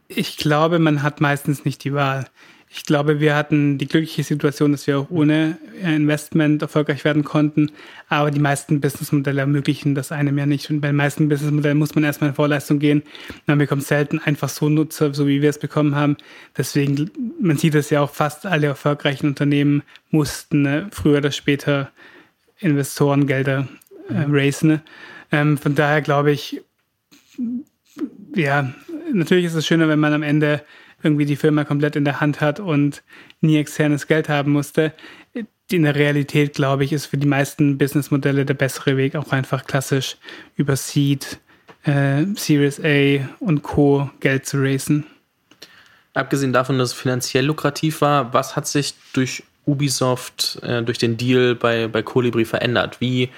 [0.09, 2.27] Ich glaube, man hat meistens nicht die Wahl.
[2.71, 7.71] Ich glaube, wir hatten die glückliche Situation, dass wir auch ohne Investment erfolgreich werden konnten.
[8.09, 10.69] Aber die meisten Businessmodelle ermöglichen das einem ja nicht.
[10.69, 13.03] Und bei den meisten Businessmodellen muss man erstmal in Vorleistung gehen.
[13.47, 16.19] Man bekommt selten einfach so Nutzer, so wie wir es bekommen haben.
[16.59, 21.91] Deswegen, man sieht es ja auch, fast alle erfolgreichen Unternehmen mussten ne, früher oder später
[22.59, 23.67] Investorengelder
[24.11, 24.83] äh, raisen.
[25.33, 26.61] Ähm, von daher glaube ich,
[28.35, 28.73] ja,
[29.13, 30.63] natürlich ist es schöner, wenn man am Ende
[31.03, 33.03] irgendwie die Firma komplett in der Hand hat und
[33.41, 34.93] nie externes Geld haben musste.
[35.71, 39.67] In der Realität, glaube ich, ist für die meisten Businessmodelle der bessere Weg auch einfach
[39.67, 40.17] klassisch
[40.57, 41.39] über Seed,
[41.85, 44.11] äh, Series A und Co.
[44.21, 45.05] Geld zu racen.
[46.15, 51.17] Abgesehen davon, dass es finanziell lukrativ war, was hat sich durch Ubisoft, äh, durch den
[51.17, 53.01] Deal bei, bei Colibri verändert?
[53.01, 53.29] Wie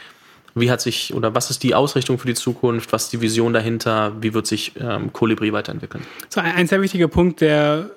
[0.55, 2.93] wie hat sich oder was ist die Ausrichtung für die Zukunft?
[2.93, 4.13] Was ist die Vision dahinter?
[4.21, 6.05] Wie wird sich ähm, Colibri weiterentwickeln?
[6.29, 7.91] So ein, ein sehr wichtiger Punkt, der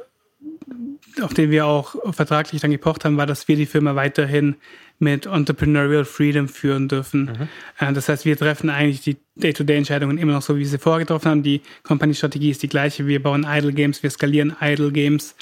[1.21, 4.55] auf den wir auch vertraglich dann gepocht haben, war, dass wir die Firma weiterhin
[5.03, 7.25] mit Entrepreneurial Freedom führen dürfen.
[7.25, 7.47] Mhm.
[7.79, 10.99] Äh, das heißt, wir treffen eigentlich die Day-to-Day-Entscheidungen immer noch so, wie wir sie vorher
[10.99, 11.43] getroffen haben.
[11.43, 13.05] Die Company-Strategie ist die gleiche.
[13.05, 15.35] Wir bauen Idle Games, wir skalieren Idle Games.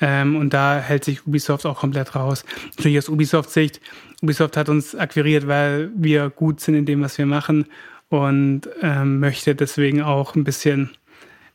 [0.00, 2.44] Ähm, und da hält sich Ubisoft auch komplett raus.
[2.76, 3.80] Natürlich aus Ubisoft-Sicht.
[4.22, 7.66] Ubisoft hat uns akquiriert, weil wir gut sind in dem, was wir machen
[8.08, 10.90] und ähm, möchte deswegen auch ein bisschen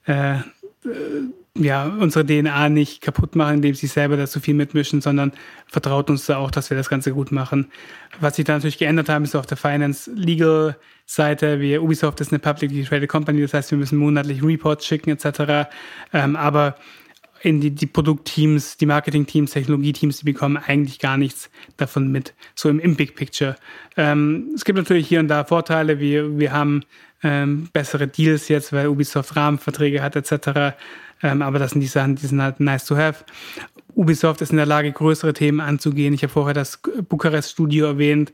[0.06, 0.38] äh,
[1.56, 5.34] ja, unsere DNA nicht kaputt machen, indem sie selber da zu viel mitmischen, sondern
[5.68, 7.72] vertraut uns da auch, dass wir das Ganze gut machen.
[8.20, 11.60] Was sich da natürlich geändert haben, ist auf der Finance Legal Seite.
[11.60, 15.70] Wir, Ubisoft ist eine publicly traded company, das heißt, wir müssen monatlich Reports schicken etc.
[16.12, 16.76] Ähm, aber
[17.42, 22.70] in die, die Produktteams, die Marketingteams, Technologieteams, die bekommen eigentlich gar nichts davon mit, so
[22.70, 23.58] im, im Big Picture.
[23.98, 26.84] Ähm, es gibt natürlich hier und da Vorteile, wir, wir haben
[27.24, 30.76] ähm, bessere Deals jetzt, weil Ubisoft Rahmenverträge hat etc.
[31.22, 33.24] Ähm, aber das sind die Sachen, die sind halt nice to have.
[33.96, 36.14] Ubisoft ist in der Lage, größere Themen anzugehen.
[36.14, 38.34] Ich habe vorher das Bukarest-Studio erwähnt.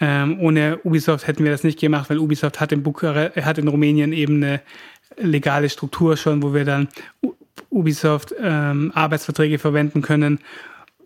[0.00, 3.68] Ähm, ohne Ubisoft hätten wir das nicht gemacht, weil Ubisoft hat in, Bukare hat in
[3.68, 4.62] Rumänien eben eine
[5.18, 6.88] legale Struktur schon, wo wir dann
[7.68, 10.38] Ubisoft ähm, Arbeitsverträge verwenden können.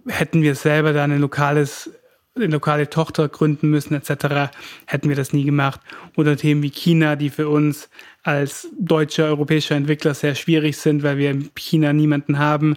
[0.07, 1.91] Hätten wir selber dann ein lokales
[2.37, 4.53] eine lokale Tochter gründen müssen etc.,
[4.87, 5.80] hätten wir das nie gemacht.
[6.16, 7.89] Oder Themen wie China, die für uns
[8.22, 12.76] als deutscher, europäischer Entwickler sehr schwierig sind, weil wir in China niemanden haben,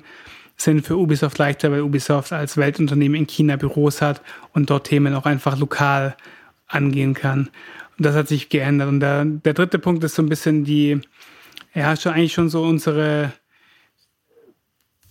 [0.58, 4.22] sind für Ubisoft leichter, weil Ubisoft als Weltunternehmen in China Büros hat
[4.54, 6.16] und dort Themen auch einfach lokal
[6.68, 7.50] angehen kann.
[7.98, 8.90] Und das hat sich geändert.
[8.90, 11.02] Und der, der dritte Punkt ist so ein bisschen die,
[11.74, 13.34] ja, schon eigentlich schon so unsere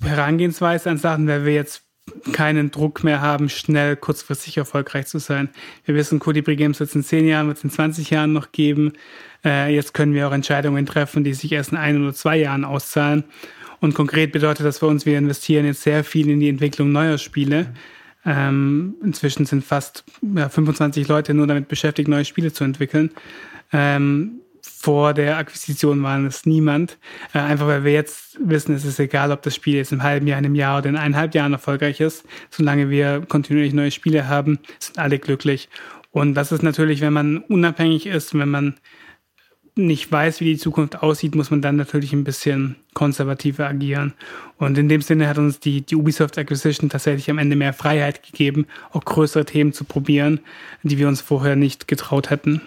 [0.03, 1.86] Herangehensweise an Sachen, weil wir jetzt
[2.33, 5.49] keinen Druck mehr haben, schnell kurzfristig erfolgreich zu sein.
[5.85, 8.53] Wir wissen, Colibri Games wird es in 10 Jahren, wird es in 20 Jahren noch
[8.53, 8.93] geben.
[9.45, 12.65] Äh, jetzt können wir auch Entscheidungen treffen, die sich erst in ein oder zwei Jahren
[12.65, 13.25] auszahlen.
[13.81, 17.19] Und konkret bedeutet das für uns, wir investieren jetzt sehr viel in die Entwicklung neuer
[17.19, 17.75] Spiele.
[18.25, 20.05] Ähm, inzwischen sind fast
[20.35, 23.11] ja, 25 Leute nur damit beschäftigt, neue Spiele zu entwickeln.
[23.73, 26.99] Ähm, vor der Akquisition waren es niemand.
[27.33, 30.27] Äh, einfach weil wir jetzt wissen, es ist egal, ob das Spiel jetzt im halben
[30.27, 32.25] Jahr, einem Jahr oder in eineinhalb Jahren erfolgreich ist.
[32.51, 35.69] Solange wir kontinuierlich neue Spiele haben, sind alle glücklich.
[36.11, 38.75] Und das ist natürlich, wenn man unabhängig ist, wenn man
[39.77, 44.15] nicht weiß, wie die Zukunft aussieht, muss man dann natürlich ein bisschen konservativer agieren.
[44.57, 48.23] Und in dem Sinne hat uns die, die Ubisoft Acquisition tatsächlich am Ende mehr Freiheit
[48.23, 50.41] gegeben, auch größere Themen zu probieren,
[50.83, 52.63] die wir uns vorher nicht getraut hätten.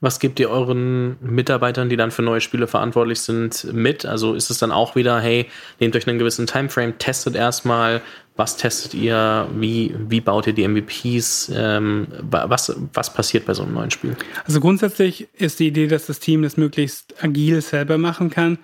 [0.00, 4.04] Was gebt ihr euren Mitarbeitern, die dann für neue Spiele verantwortlich sind, mit?
[4.04, 5.46] Also ist es dann auch wieder, hey,
[5.80, 8.02] nehmt euch einen gewissen Timeframe, testet erstmal,
[8.36, 13.62] was testet ihr, wie, wie baut ihr die MVPs, ähm, was, was passiert bei so
[13.62, 14.16] einem neuen Spiel?
[14.44, 18.58] Also grundsätzlich ist die Idee, dass das Team das möglichst agil selber machen kann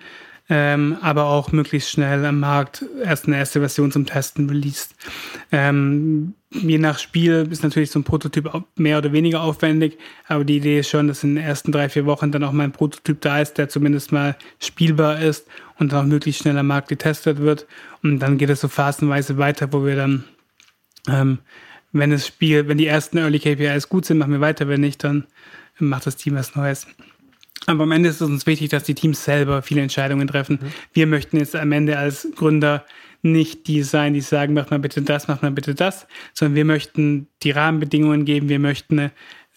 [0.49, 4.93] ähm, aber auch möglichst schnell am Markt erst eine erste Version zum Testen released.
[5.51, 9.97] Ähm, je nach Spiel ist natürlich so ein Prototyp mehr oder weniger aufwendig,
[10.27, 12.63] aber die Idee ist schon, dass in den ersten drei, vier Wochen dann auch mal
[12.63, 15.47] ein Prototyp da ist, der zumindest mal spielbar ist
[15.79, 17.67] und auch möglichst schnell am Markt getestet wird.
[18.03, 20.23] Und dann geht es so phasenweise weiter, wo wir dann,
[21.07, 21.39] ähm,
[21.91, 25.03] wenn das Spiel, wenn die ersten Early KPIs gut sind, machen wir weiter, wenn nicht,
[25.03, 25.25] dann
[25.79, 26.87] macht das Team was Neues.
[27.65, 30.59] Aber am Ende ist es uns wichtig, dass die Teams selber viele Entscheidungen treffen.
[30.61, 30.67] Mhm.
[30.93, 32.85] Wir möchten jetzt am Ende als Gründer
[33.23, 36.65] nicht die sein, die sagen, mach mal bitte das, mach mal bitte das, sondern wir
[36.65, 39.11] möchten die Rahmenbedingungen geben, wir möchten ein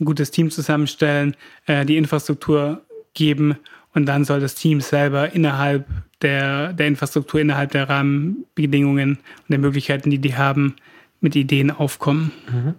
[0.04, 1.36] gutes Team zusammenstellen,
[1.66, 2.82] äh, die Infrastruktur
[3.14, 3.56] geben
[3.92, 5.86] und dann soll das Team selber innerhalb
[6.22, 10.76] der, der Infrastruktur, innerhalb der Rahmenbedingungen und der Möglichkeiten, die die haben,
[11.20, 12.30] mit Ideen aufkommen.
[12.50, 12.74] Mhm.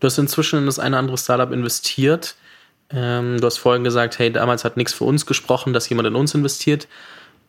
[0.00, 2.36] Du hast inzwischen in das eine oder andere Startup investiert.
[2.90, 6.14] Ähm, du hast vorhin gesagt, hey, damals hat nichts für uns gesprochen, dass jemand in
[6.14, 6.88] uns investiert.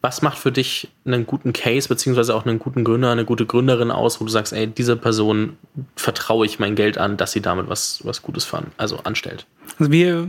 [0.02, 3.92] Was macht für dich einen guten Case, beziehungsweise auch einen guten Gründer, eine gute Gründerin
[3.92, 5.58] aus, wo du sagst, ey, dieser Person
[5.96, 9.48] vertraue ich mein Geld an, dass sie damit was, was Gutes fahren, also anstellt?
[9.80, 10.28] Also wir,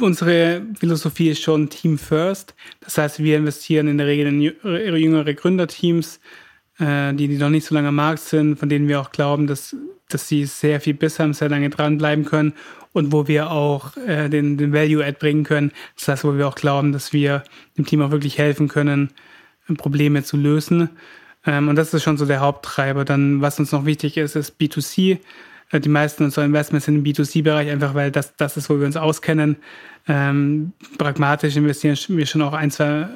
[0.00, 2.54] unsere Philosophie ist schon Team First.
[2.80, 6.20] Das heißt, wir investieren in der Regel in jüngere Gründerteams,
[6.78, 9.46] äh, die, die noch nicht so lange am Markt sind, von denen wir auch glauben,
[9.46, 9.76] dass,
[10.08, 12.54] dass sie sehr viel Biss haben, sehr lange dranbleiben können
[12.98, 15.72] und wo wir auch äh, den, den Value-Add bringen können.
[15.96, 17.44] Das heißt, wo wir auch glauben, dass wir
[17.76, 19.10] dem Team auch wirklich helfen können,
[19.76, 20.90] Probleme zu lösen.
[21.46, 23.04] Ähm, und das ist schon so der Haupttreiber.
[23.04, 25.18] Dann, was uns noch wichtig ist, ist B2C.
[25.70, 28.86] Äh, die meisten unserer Investments sind im B2C-Bereich, einfach weil das, das ist, wo wir
[28.86, 29.56] uns auskennen.
[30.06, 33.06] Ähm, pragmatisch investieren wir schon auch ein, zwei, äh,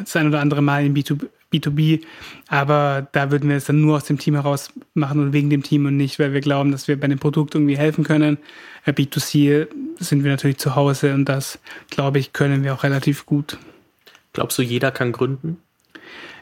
[0.00, 2.02] das ein oder andere Mal in B2, B2B.
[2.48, 5.62] Aber da würden wir es dann nur aus dem Team heraus machen und wegen dem
[5.62, 8.38] Team und nicht, weil wir glauben, dass wir bei dem Produkt irgendwie helfen können.
[8.84, 11.58] Bei B2C sind wir natürlich zu Hause und das,
[11.90, 13.58] glaube ich, können wir auch relativ gut.
[14.32, 15.58] Glaubst du, jeder kann gründen?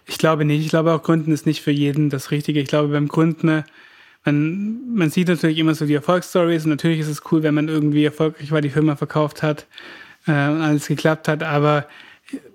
[0.07, 0.65] Ich glaube nicht.
[0.65, 2.61] Ich glaube auch, Gründen ist nicht für jeden das Richtige.
[2.61, 3.65] Ich glaube, beim Gründen,
[4.25, 7.69] man, man sieht natürlich immer so die Erfolgsstories und natürlich ist es cool, wenn man
[7.69, 9.67] irgendwie erfolgreich war, die Firma verkauft hat
[10.27, 11.87] äh, und alles geklappt hat, aber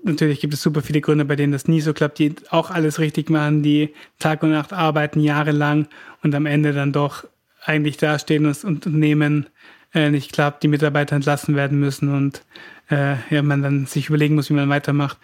[0.03, 2.99] natürlich gibt es super viele Gründe, bei denen das nie so klappt, die auch alles
[2.99, 5.87] richtig machen, die Tag und Nacht arbeiten, jahrelang
[6.21, 7.25] und am Ende dann doch
[7.65, 9.47] eigentlich dastehen und das Unternehmen
[9.93, 12.43] äh, nicht klappt, die Mitarbeiter entlassen werden müssen und
[12.89, 15.17] äh, ja, man dann sich überlegen muss, wie man weitermacht.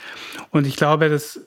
[0.51, 1.41] Und ich glaube, dass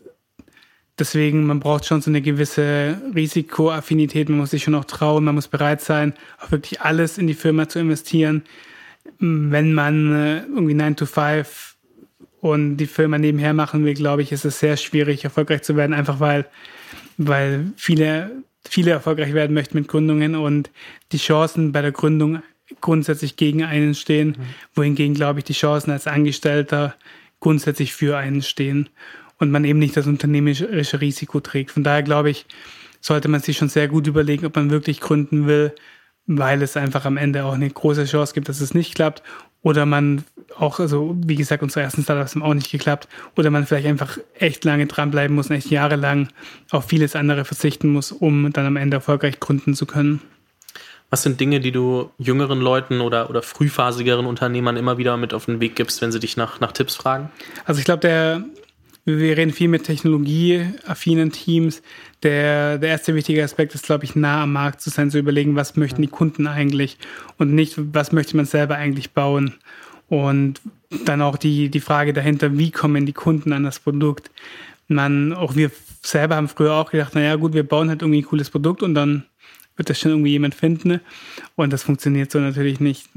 [0.98, 5.34] deswegen, man braucht schon so eine gewisse Risikoaffinität, man muss sich schon auch trauen, man
[5.34, 8.42] muss bereit sein, auch wirklich alles in die Firma zu investieren.
[9.18, 11.72] Wenn man äh, irgendwie 9 to 5
[12.43, 15.95] und die Firma nebenher machen will, glaube ich, ist es sehr schwierig, erfolgreich zu werden,
[15.95, 16.45] einfach weil,
[17.16, 18.32] weil viele,
[18.68, 20.68] viele erfolgreich werden möchten mit Gründungen und
[21.12, 22.43] die Chancen bei der Gründung
[22.80, 24.45] grundsätzlich gegen einen stehen, mhm.
[24.74, 26.97] wohingegen, glaube ich, die Chancen als Angestellter
[27.38, 28.88] grundsätzlich für einen stehen
[29.38, 31.70] und man eben nicht das unternehmerische Risiko trägt.
[31.70, 32.47] Von daher, glaube ich,
[33.01, 35.72] sollte man sich schon sehr gut überlegen, ob man wirklich gründen will,
[36.26, 39.22] weil es einfach am Ende auch eine große Chance gibt, dass es nicht klappt
[39.63, 40.25] oder man
[40.59, 43.09] auch, also wie gesagt, unsere ersten Startups haben auch nicht geklappt.
[43.37, 46.29] Oder man vielleicht einfach echt lange dranbleiben muss und echt jahrelang
[46.71, 50.21] auf vieles andere verzichten muss, um dann am Ende erfolgreich gründen zu können.
[51.11, 55.45] Was sind Dinge, die du jüngeren Leuten oder, oder frühphasigeren Unternehmern immer wieder mit auf
[55.45, 57.31] den Weg gibst, wenn sie dich nach, nach Tipps fragen?
[57.67, 58.45] Also ich glaube, der,
[59.05, 61.82] wir reden viel mit technologieaffinen Teams.
[62.22, 65.57] Der, der erste wichtige Aspekt ist, glaube ich, nah am Markt zu sein, zu überlegen,
[65.57, 66.98] was möchten die Kunden eigentlich
[67.36, 69.55] und nicht, was möchte man selber eigentlich bauen.
[70.09, 70.61] Und
[71.05, 74.30] dann auch die, die Frage dahinter, wie kommen die Kunden an das Produkt?
[74.86, 75.70] Man, auch wir
[76.03, 78.94] selber haben früher auch gedacht, naja, gut, wir bauen halt irgendwie ein cooles Produkt und
[78.94, 79.24] dann
[79.76, 81.00] wird das schon irgendwie jemand finden.
[81.57, 83.09] Und das funktioniert so natürlich nicht.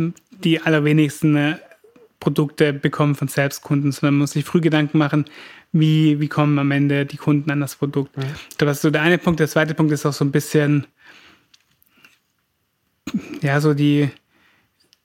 [0.43, 1.55] Die allerwenigsten äh,
[2.26, 5.26] Produkte bekommen von Selbstkunden, sondern man muss sich früh Gedanken machen,
[5.71, 8.17] wie, wie kommen am Ende die Kunden an das Produkt.
[8.17, 8.23] Mhm.
[8.57, 9.39] Das ist so der eine Punkt.
[9.39, 10.88] Der zweite Punkt ist auch so ein bisschen,
[13.43, 14.09] ja, so die,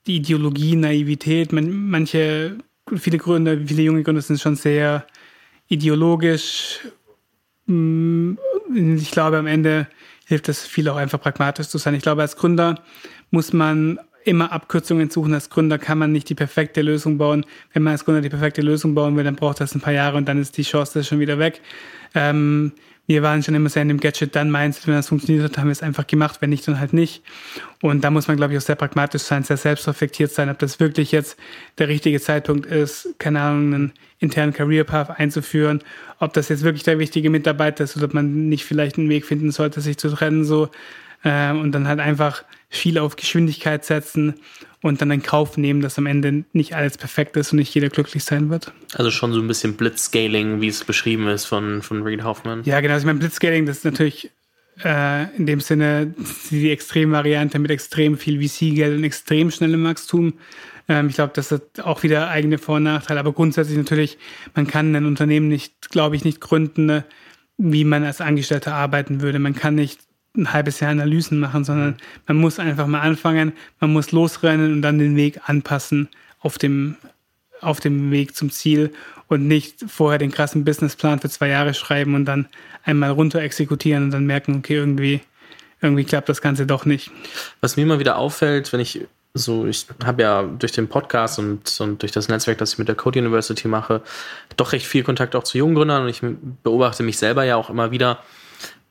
[0.07, 1.53] die Ideologie, Naivität.
[1.53, 2.57] Man, manche,
[2.95, 5.05] viele Gründer, viele junge Gründer sind schon sehr
[5.67, 6.79] ideologisch.
[7.67, 8.33] Mm,
[8.97, 9.87] ich glaube, am Ende
[10.25, 11.93] hilft es viel auch einfach pragmatisch zu sein.
[11.93, 12.81] Ich glaube, als Gründer
[13.29, 15.33] muss man immer Abkürzungen suchen.
[15.33, 17.45] Als Gründer kann man nicht die perfekte Lösung bauen.
[17.73, 20.17] Wenn man als Gründer die perfekte Lösung bauen will, dann braucht das ein paar Jahre
[20.17, 21.61] und dann ist die Chance schon wieder weg.
[22.13, 22.73] Ähm,
[23.07, 25.67] wir waren schon immer sehr in dem Gadget dann Mindset, wenn das funktioniert hat, haben
[25.67, 27.23] wir es einfach gemacht, wenn nicht, dann halt nicht.
[27.81, 30.79] Und da muss man, glaube ich, auch sehr pragmatisch sein, sehr selbstreflektiert sein, ob das
[30.79, 31.37] wirklich jetzt
[31.77, 35.81] der richtige Zeitpunkt ist, keine Ahnung, einen internen Career Path einzuführen,
[36.19, 39.25] ob das jetzt wirklich der wichtige Mitarbeiter ist oder ob man nicht vielleicht einen Weg
[39.25, 40.69] finden sollte, sich zu trennen, so,
[41.23, 44.35] äh, und dann halt einfach viel auf Geschwindigkeit setzen
[44.81, 47.89] und dann in Kauf nehmen, dass am Ende nicht alles perfekt ist und nicht jeder
[47.89, 48.71] glücklich sein wird.
[48.95, 52.63] Also schon so ein bisschen Blitzscaling, wie es beschrieben ist von, von Reed Hoffman.
[52.63, 52.93] Ja, genau.
[52.93, 54.31] Also ich meine, Blitzscaling, das ist natürlich
[54.83, 56.15] äh, in dem Sinne
[56.49, 60.35] die Extremvariante mit extrem viel VC-Geld und extrem schnellem Wachstum.
[60.87, 63.19] Ähm, ich glaube, das hat auch wieder eigene Vor- und Nachteile.
[63.19, 64.17] Aber grundsätzlich natürlich,
[64.55, 67.03] man kann ein Unternehmen nicht, glaube ich, nicht gründen,
[67.57, 69.39] wie man als Angestellter arbeiten würde.
[69.39, 69.99] Man kann nicht
[70.35, 74.81] ein halbes Jahr Analysen machen, sondern man muss einfach mal anfangen, man muss losrennen und
[74.81, 76.09] dann den Weg anpassen
[76.39, 76.95] auf dem,
[77.59, 78.93] auf dem Weg zum Ziel
[79.27, 82.47] und nicht vorher den krassen Businessplan für zwei Jahre schreiben und dann
[82.83, 85.21] einmal runter exekutieren und dann merken, okay, irgendwie,
[85.81, 87.11] irgendwie klappt das Ganze doch nicht.
[87.59, 89.01] Was mir immer wieder auffällt, wenn ich
[89.33, 92.89] so, ich habe ja durch den Podcast und, und durch das Netzwerk, das ich mit
[92.89, 94.01] der Code University mache,
[94.57, 96.21] doch recht viel Kontakt auch zu jungen Gründern und ich
[96.63, 98.19] beobachte mich selber ja auch immer wieder,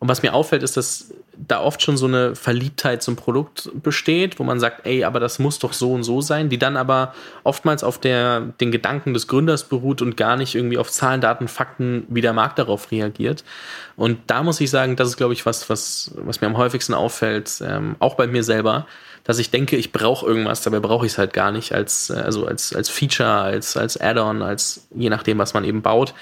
[0.01, 1.13] und was mir auffällt, ist, dass
[1.47, 5.39] da oft schon so eine Verliebtheit zum Produkt besteht, wo man sagt, ey, aber das
[5.39, 7.15] muss doch so und so sein, die dann aber
[7.45, 11.49] oftmals auf der, den Gedanken des Gründers beruht und gar nicht irgendwie auf Zahlen, Daten,
[11.49, 13.45] Fakten, wie der Markt darauf reagiert.
[13.97, 16.95] Und da muss ich sagen, das ist, glaube ich, was, was, was mir am häufigsten
[16.95, 18.87] auffällt, ähm, auch bei mir selber,
[19.25, 22.15] dass ich denke, ich brauche irgendwas, dabei brauche ich es halt gar nicht als, äh,
[22.15, 26.15] also als, als Feature, als, als Add-on, als je nachdem, was man eben baut.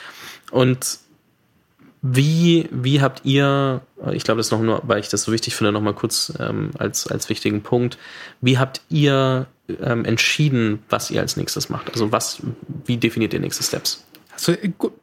[0.51, 0.99] Und
[2.03, 3.81] wie, wie habt ihr,
[4.13, 6.71] ich glaube, das ist noch nur, weil ich das so wichtig finde, nochmal kurz ähm,
[6.79, 7.99] als, als wichtigen Punkt,
[8.41, 9.47] wie habt ihr
[9.83, 11.91] ähm, entschieden, was ihr als nächstes macht?
[11.91, 12.41] Also was,
[12.87, 14.05] wie definiert ihr nächste Steps?
[14.33, 14.55] Also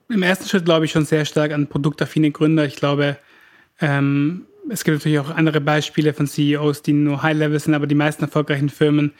[0.07, 2.65] im ersten Schritt glaube ich schon sehr stark an produktaffine Gründer.
[2.65, 3.17] Ich glaube,
[3.81, 7.95] ähm, es gibt natürlich auch andere Beispiele von CEOs, die nur High-Level sind, aber die
[7.95, 9.13] meisten erfolgreichen Firmen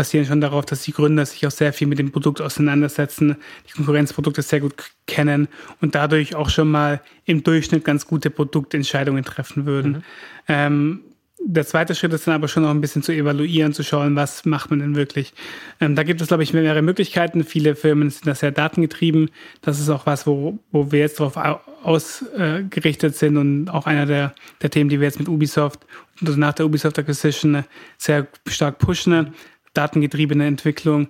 [0.00, 3.36] basieren schon darauf, dass die Gründer sich auch sehr viel mit dem Produkt auseinandersetzen,
[3.68, 4.72] die Konkurrenzprodukte sehr gut
[5.06, 5.46] kennen
[5.82, 9.92] und dadurch auch schon mal im Durchschnitt ganz gute Produktentscheidungen treffen würden.
[9.92, 10.02] Mhm.
[10.48, 11.00] Ähm,
[11.42, 14.46] der zweite Schritt ist dann aber schon noch ein bisschen zu evaluieren, zu schauen, was
[14.46, 15.34] macht man denn wirklich.
[15.80, 17.44] Ähm, da gibt es, glaube ich, mehrere Möglichkeiten.
[17.44, 19.30] Viele Firmen sind da sehr datengetrieben.
[19.60, 21.36] Das ist auch was, wo, wo wir jetzt darauf
[21.82, 25.80] ausgerichtet sind und auch einer der, der Themen, die wir jetzt mit Ubisoft
[26.22, 27.64] und nach der Ubisoft Acquisition
[27.98, 29.34] sehr stark pushen
[29.74, 31.08] datengetriebene Entwicklung.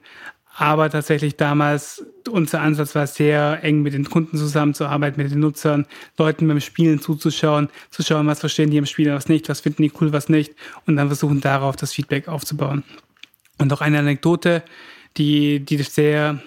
[0.56, 5.86] Aber tatsächlich damals, unser Ansatz war sehr eng mit den Kunden zusammenzuarbeiten, mit den Nutzern,
[6.18, 9.84] Leuten beim Spielen zuzuschauen, zu schauen, was verstehen die im Spiel, was nicht, was finden
[9.84, 10.54] die cool, was nicht
[10.86, 12.84] und dann versuchen darauf das Feedback aufzubauen.
[13.58, 14.62] Und auch eine Anekdote,
[15.16, 16.42] die, die sehr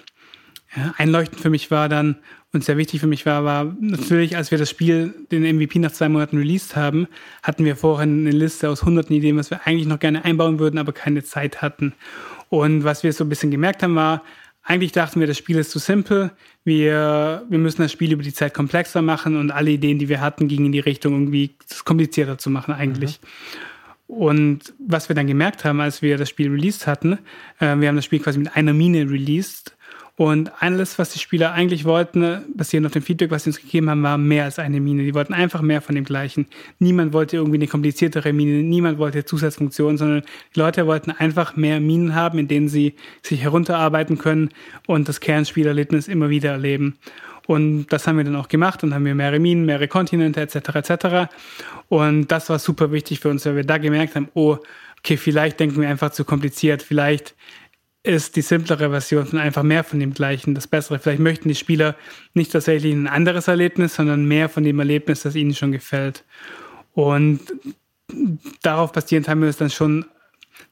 [0.76, 2.16] ja, einleuchtend für mich war dann
[2.54, 5.90] und sehr wichtig für mich war, war natürlich, als wir das Spiel, den MVP nach
[5.90, 7.08] zwei Monaten released haben,
[7.42, 10.78] hatten wir vorher eine Liste aus hunderten Ideen, was wir eigentlich noch gerne einbauen würden,
[10.78, 11.94] aber keine Zeit hatten.
[12.48, 14.22] Und was wir so ein bisschen gemerkt haben, war,
[14.62, 16.30] eigentlich dachten wir, das Spiel ist zu simpel.
[16.64, 20.20] Wir, wir müssen das Spiel über die Zeit komplexer machen und alle Ideen, die wir
[20.20, 23.20] hatten, gingen in die Richtung, irgendwie das komplizierter zu machen eigentlich.
[23.20, 23.26] Mhm.
[24.06, 27.18] Und was wir dann gemerkt haben, als wir das Spiel released hatten,
[27.58, 29.76] äh, wir haben das Spiel quasi mit einer Mine released
[30.16, 33.90] und alles, was die Spieler eigentlich wollten, basierend auf dem Feedback, was sie uns gegeben
[33.90, 35.02] haben, war mehr als eine Mine.
[35.02, 36.46] Die wollten einfach mehr von dem Gleichen.
[36.78, 40.22] Niemand wollte irgendwie eine kompliziertere Mine, niemand wollte Zusatzfunktionen, sondern
[40.54, 44.50] die Leute wollten einfach mehr Minen haben, in denen sie sich herunterarbeiten können
[44.86, 46.96] und das Kernspielerlebnis immer wieder erleben.
[47.46, 50.56] Und das haben wir dann auch gemacht und haben wir mehrere Minen, mehrere Kontinente etc.
[50.76, 51.34] etc.
[51.88, 54.58] Und das war super wichtig für uns, weil wir da gemerkt haben, oh,
[54.98, 57.34] okay, vielleicht denken wir einfach zu kompliziert, vielleicht
[58.04, 60.98] ist die simplere Version von einfach mehr von dem gleichen das Bessere.
[60.98, 61.96] Vielleicht möchten die Spieler
[62.34, 66.22] nicht tatsächlich ein anderes Erlebnis, sondern mehr von dem Erlebnis, das ihnen schon gefällt.
[66.92, 67.40] Und
[68.62, 70.04] darauf basierend haben wir es dann schon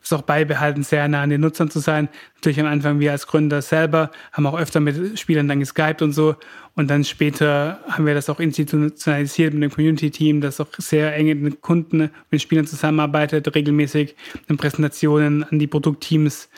[0.00, 2.08] das auch beibehalten, sehr nah an den Nutzern zu sein.
[2.36, 6.12] Natürlich am Anfang wir als Gründer selber haben auch öfter mit Spielern dann geskypt und
[6.12, 6.36] so.
[6.74, 11.40] Und dann später haben wir das auch institutionalisiert mit dem Community-Team, das auch sehr eng
[11.40, 14.16] mit Kunden, mit Spielern zusammenarbeitet, regelmäßig
[14.56, 16.48] Präsentationen an die Produktteams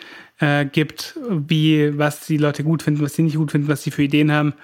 [0.41, 3.91] äh, gibt, wie, was die Leute gut finden, was sie nicht gut finden, was sie
[3.91, 4.55] für Ideen haben,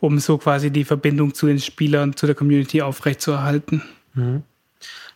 [0.00, 3.82] um so quasi die Verbindung zu den Spielern, zu der Community aufrechtzuerhalten.
[4.14, 4.42] Mhm.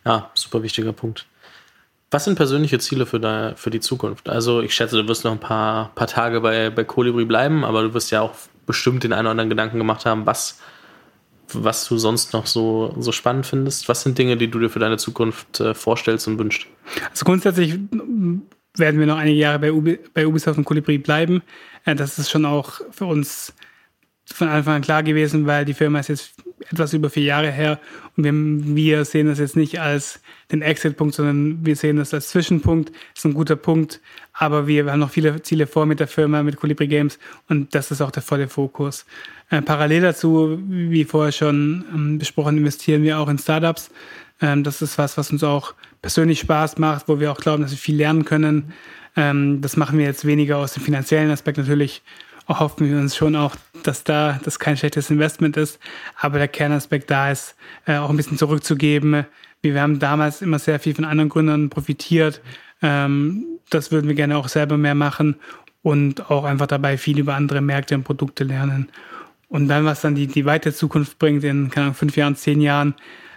[0.05, 1.25] Ja, super wichtiger Punkt.
[2.11, 4.29] Was sind persönliche Ziele für, da, für die Zukunft?
[4.29, 7.81] Also ich schätze, du wirst noch ein paar, paar Tage bei, bei Colibri bleiben, aber
[7.81, 8.35] du wirst ja auch
[8.67, 10.59] bestimmt den einen oder anderen Gedanken gemacht haben, was,
[11.51, 13.89] was du sonst noch so, so spannend findest.
[13.89, 16.67] Was sind Dinge, die du dir für deine Zukunft äh, vorstellst und wünschst?
[17.09, 17.79] Also grundsätzlich
[18.75, 21.41] werden wir noch einige Jahre bei, Ubi, bei Ubisoft und Colibri bleiben.
[21.85, 23.53] Äh, das ist schon auch für uns
[24.25, 26.33] von Anfang an klar gewesen, weil die Firma ist jetzt
[26.71, 27.79] etwas über vier Jahre her
[28.15, 30.21] und wir, wir sehen das jetzt nicht als
[30.51, 32.89] den Exit-Punkt, sondern wir sehen das als Zwischenpunkt.
[32.89, 33.99] Das ist ein guter Punkt,
[34.33, 37.19] aber wir, haben noch viele Ziele vor mit der Firma, mit Colibri Games
[37.49, 39.05] und das ist auch der volle Fokus.
[39.49, 43.91] Äh, parallel dazu, wie vorher schon ähm, besprochen, investieren wir auch in Startups.
[44.41, 45.73] Ähm, das ist was, was uns auch
[46.03, 48.73] persönlich Spaß macht, wo wir auch glauben, dass wir viel lernen können.
[49.15, 52.03] Ähm, das machen wir jetzt weniger aus dem finanziellen Aspekt natürlich
[52.47, 55.79] hoffen wir uns schon auch, dass da das kein schlechtes Investment ist.
[56.19, 59.25] Aber der Kernaspekt da ist, äh, auch ein bisschen zurückzugeben.
[59.61, 62.41] Wir haben damals immer sehr viel von anderen Gründern profitiert.
[62.81, 65.35] Ähm, das würden wir gerne auch selber mehr machen
[65.81, 68.89] und auch einfach dabei viel über andere Märkte und Produkte lernen.
[69.47, 72.59] Und dann, was dann die, die weitere Zukunft bringt in keine Ahnung, fünf Jahren, zehn
[72.59, 72.95] Jahren,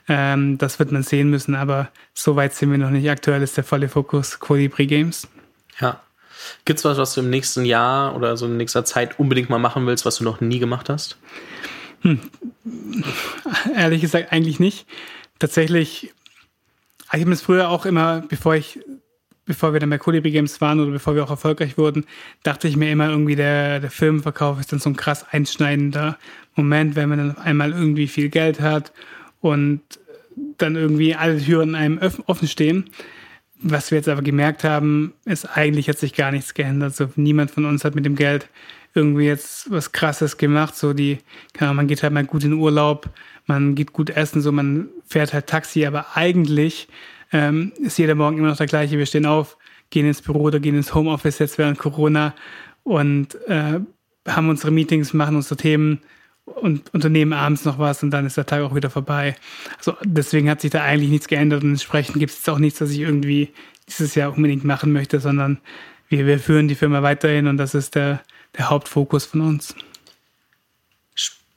[0.08, 1.54] ähm, das wird man sehen müssen.
[1.54, 3.08] Aber so weit sind wir noch nicht.
[3.08, 5.28] Aktuell ist der volle Fokus Colibri Games.
[5.80, 6.00] Ja,
[6.64, 9.58] Gibt es was, was du im nächsten Jahr oder so in nächster Zeit unbedingt mal
[9.58, 11.16] machen willst, was du noch nie gemacht hast?
[12.02, 12.20] Hm.
[13.74, 14.86] Ehrlich gesagt, eigentlich nicht.
[15.38, 16.12] Tatsächlich,
[17.12, 18.80] ich habe es früher auch immer, bevor ich,
[19.44, 22.04] bevor wir dann bei Colibri Games waren oder bevor wir auch erfolgreich wurden,
[22.42, 26.18] dachte ich mir immer irgendwie, der, der Firmenverkauf ist dann so ein krass einschneidender
[26.54, 28.92] Moment, wenn man dann einmal irgendwie viel Geld hat
[29.50, 29.80] und
[30.58, 32.90] dann irgendwie alle Türen einem offen stehen.
[33.58, 36.94] Was wir jetzt aber gemerkt haben, ist eigentlich hat sich gar nichts geändert.
[36.94, 38.48] So, niemand von uns hat mit dem Geld
[38.94, 40.76] irgendwie jetzt was Krasses gemacht.
[40.76, 41.18] So die,
[41.58, 43.08] man geht halt mal gut in Urlaub,
[43.46, 46.88] man geht gut essen, so man fährt halt Taxi, aber eigentlich
[47.32, 48.98] ähm, ist jeder Morgen immer noch der gleiche.
[48.98, 49.56] Wir stehen auf,
[49.90, 52.34] gehen ins Büro oder gehen ins Homeoffice jetzt während Corona
[52.82, 53.80] und äh,
[54.26, 56.00] haben unsere Meetings, machen unsere Themen
[56.46, 59.36] und unternehmen abends noch was und dann ist der Tag auch wieder vorbei.
[59.76, 62.90] Also deswegen hat sich da eigentlich nichts geändert und entsprechend gibt es auch nichts, was
[62.90, 63.50] ich irgendwie
[63.88, 65.58] dieses Jahr unbedingt machen möchte, sondern
[66.08, 68.22] wir, wir führen die Firma weiterhin und das ist der,
[68.56, 69.74] der Hauptfokus von uns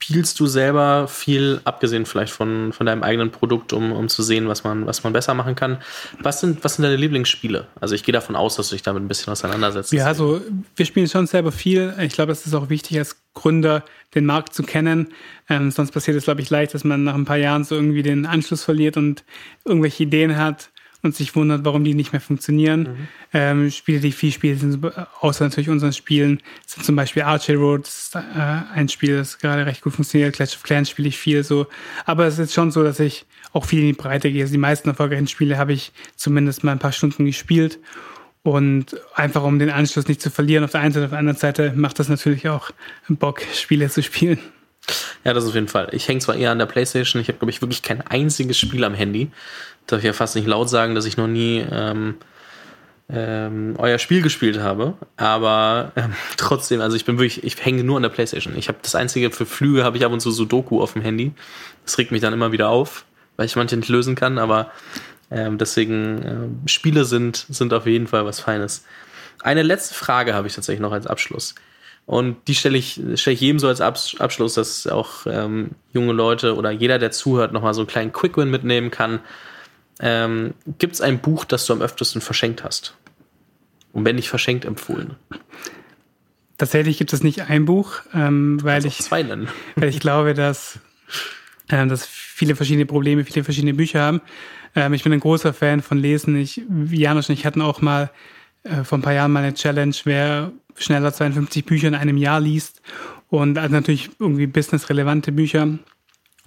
[0.09, 4.47] spielst du selber viel, abgesehen vielleicht von, von deinem eigenen Produkt, um, um zu sehen,
[4.47, 5.77] was man, was man besser machen kann?
[6.19, 7.67] Was sind, was sind deine Lieblingsspiele?
[7.79, 9.91] Also ich gehe davon aus, dass du dich damit ein bisschen auseinandersetzt.
[9.91, 10.41] Ja, also
[10.75, 11.93] wir spielen schon selber viel.
[12.01, 13.85] Ich glaube, es ist auch wichtig, als Gründer
[14.15, 15.09] den Markt zu kennen.
[15.47, 18.01] Ähm, sonst passiert es, glaube ich, leicht, dass man nach ein paar Jahren so irgendwie
[18.01, 19.23] den Anschluss verliert und
[19.63, 22.81] irgendwelche Ideen hat und sich wundert, warum die nicht mehr funktionieren.
[22.81, 23.07] Mhm.
[23.33, 24.85] Ähm, Spiele, die viel spielen, sind,
[25.21, 28.19] außer natürlich unseren Spielen, sind zum Beispiel Archie Road, ist, äh,
[28.73, 30.35] ein Spiel, das gerade recht gut funktioniert.
[30.35, 31.67] Clash of Clans spiele ich viel so.
[32.05, 34.41] Aber es ist schon so, dass ich auch viel in die Breite gehe.
[34.41, 37.79] Also die meisten erfolgreichen Spiele habe ich zumindest mal ein paar Stunden gespielt.
[38.41, 41.37] Und einfach um den Anschluss nicht zu verlieren auf der einen Seite, auf der anderen
[41.37, 42.71] Seite macht das natürlich auch
[43.09, 44.39] Bock, Spiele zu spielen.
[45.23, 45.89] Ja, das auf jeden Fall.
[45.91, 48.83] Ich hänge zwar eher an der Playstation, ich habe, glaube ich, wirklich kein einziges Spiel
[48.83, 49.31] am Handy
[49.91, 52.15] darf ich ja fast nicht laut sagen, dass ich noch nie ähm,
[53.09, 54.95] ähm, euer Spiel gespielt habe.
[55.17, 58.55] Aber ähm, trotzdem, also ich bin wirklich, ich hänge nur an der Playstation.
[58.57, 61.31] Ich habe das einzige für Flüge habe ich ab und zu Sudoku auf dem Handy.
[61.85, 64.71] Das regt mich dann immer wieder auf, weil ich manche nicht lösen kann, aber
[65.31, 68.85] ähm, deswegen äh, Spiele sind, sind auf jeden Fall was Feines.
[69.41, 71.55] Eine letzte Frage habe ich tatsächlich noch als Abschluss.
[72.09, 76.55] Und die stelle ich, stelle ich jedem so als Abschluss, dass auch ähm, junge Leute
[76.55, 79.19] oder jeder, der zuhört, nochmal so einen kleinen Quick-Win mitnehmen kann
[79.99, 82.95] ähm, Gibt es ein Buch, das du am öftesten verschenkt hast?
[83.91, 85.15] Und wenn nicht verschenkt, empfohlen?
[86.57, 89.49] Tatsächlich gibt es nicht ein Buch, ähm, weil, ich, zwei nennen.
[89.75, 90.79] weil ich glaube, dass,
[91.67, 94.21] äh, dass viele verschiedene Probleme, viele verschiedene Bücher haben.
[94.75, 96.35] Ähm, ich bin ein großer Fan von Lesen.
[96.35, 98.09] Ich, Janusz und ich hatten auch mal
[98.63, 102.39] äh, vor ein paar Jahren mal eine Challenge, wer schneller 52 Bücher in einem Jahr
[102.39, 102.81] liest.
[103.27, 105.77] Und also natürlich irgendwie businessrelevante Bücher.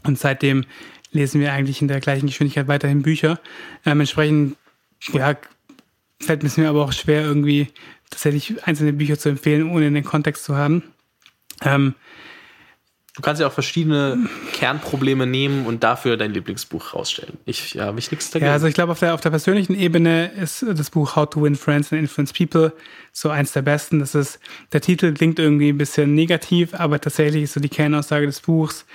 [0.02, 0.64] Und seitdem
[1.12, 3.38] lesen wir eigentlich in der gleichen Geschwindigkeit weiterhin Bücher.
[3.86, 4.56] Ähm, entsprechend,
[5.12, 5.36] ja,
[6.20, 7.68] fällt es mir aber auch schwer, irgendwie
[8.10, 10.82] tatsächlich einzelne Bücher zu empfehlen, ohne den Kontext zu haben.
[11.62, 11.94] Ähm,
[13.14, 17.36] Du kannst ja auch verschiedene Kernprobleme nehmen und dafür dein Lieblingsbuch rausstellen.
[17.44, 18.46] Ich habe ich nichts dagegen.
[18.46, 21.42] Ja, also ich glaube, auf der, auf der persönlichen Ebene ist das Buch How to
[21.42, 22.72] Win Friends and Influence People
[23.12, 23.98] so eins der besten.
[23.98, 24.40] Das ist,
[24.72, 28.86] der Titel klingt irgendwie ein bisschen negativ, aber tatsächlich ist so die Kernaussage des Buchs,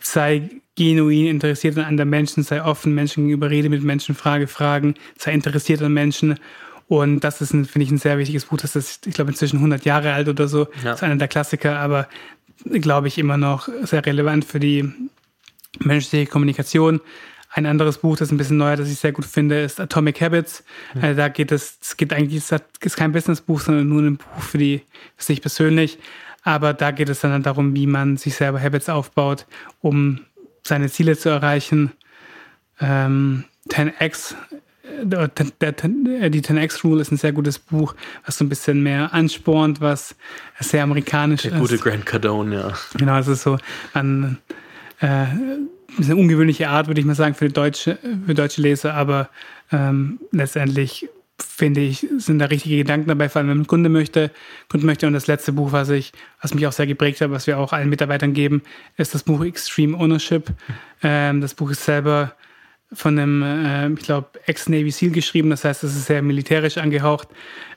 [0.00, 4.94] sei genuin interessiert an anderen Menschen, sei offen Menschen gegenüber, rede mit Menschen, frage Fragen,
[5.18, 6.40] sei interessiert an Menschen.
[6.88, 8.56] Und das ist, finde ich, ein sehr wichtiges Buch.
[8.56, 10.60] Das ist, ich glaube, inzwischen 100 Jahre alt oder so.
[10.60, 10.84] Ja.
[10.84, 12.08] Das ist einer der Klassiker, aber
[12.64, 14.92] glaube ich, immer noch sehr relevant für die
[15.78, 17.00] menschliche Kommunikation.
[17.52, 20.62] Ein anderes Buch, das ein bisschen neuer, das ich sehr gut finde, ist Atomic Habits.
[20.94, 21.04] Mhm.
[21.04, 24.42] Also da geht es, es geht eigentlich, es ist kein Businessbuch, sondern nur ein Buch
[24.42, 24.82] für die,
[25.16, 25.98] für sich persönlich.
[26.42, 29.46] Aber da geht es dann darum, wie man sich selber Habits aufbaut,
[29.80, 30.20] um
[30.62, 31.92] seine Ziele zu erreichen.
[32.80, 34.34] Ähm, 10x
[35.02, 39.12] der, der, die 10x Rule ist ein sehr gutes Buch, was so ein bisschen mehr
[39.12, 40.14] anspornt, was
[40.58, 41.54] sehr amerikanisch der ist.
[41.54, 42.72] Der gute Grant Cardone, ja.
[42.96, 43.58] Genau, es ist so
[43.92, 44.38] an,
[45.00, 49.28] äh, eine ungewöhnliche Art, würde ich mal sagen, für deutsche, für deutsche Leser, aber
[49.72, 51.08] ähm, letztendlich
[51.42, 54.30] finde ich, sind da richtige Gedanken dabei, vor allem wenn man Kunde möchte,
[54.68, 55.06] Kunde möchte.
[55.06, 57.72] Und das letzte Buch, was ich, was mich auch sehr geprägt hat, was wir auch
[57.72, 58.62] allen Mitarbeitern geben,
[58.96, 60.50] ist das Buch Extreme Ownership.
[61.02, 62.34] Ähm, das Buch ist selber
[62.92, 65.50] von einem, äh, ich glaube, Ex-Navy SEAL geschrieben.
[65.50, 67.28] Das heißt, es ist sehr militärisch angehaucht.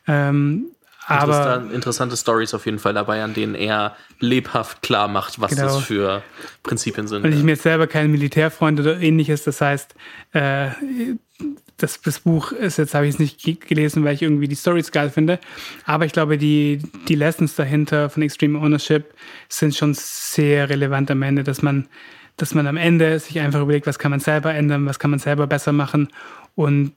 [0.07, 0.67] Ähm,
[1.05, 5.65] aber interessante Stories auf jeden Fall dabei, an denen er lebhaft klar macht, was genau.
[5.65, 6.23] das für
[6.63, 7.25] Prinzipien sind.
[7.25, 9.43] Und ich bin jetzt selber kein Militärfreund oder ähnliches.
[9.43, 9.95] Das heißt,
[10.31, 10.69] äh,
[11.77, 14.91] das, das Buch ist jetzt, habe ich es nicht gelesen, weil ich irgendwie die Stories
[14.91, 15.39] geil finde.
[15.85, 19.13] Aber ich glaube, die, die Lessons dahinter von Extreme Ownership
[19.49, 21.87] sind schon sehr relevant am Ende, dass man
[22.37, 25.19] dass man am Ende sich einfach überlegt, was kann man selber ändern, was kann man
[25.19, 26.09] selber besser machen
[26.55, 26.93] und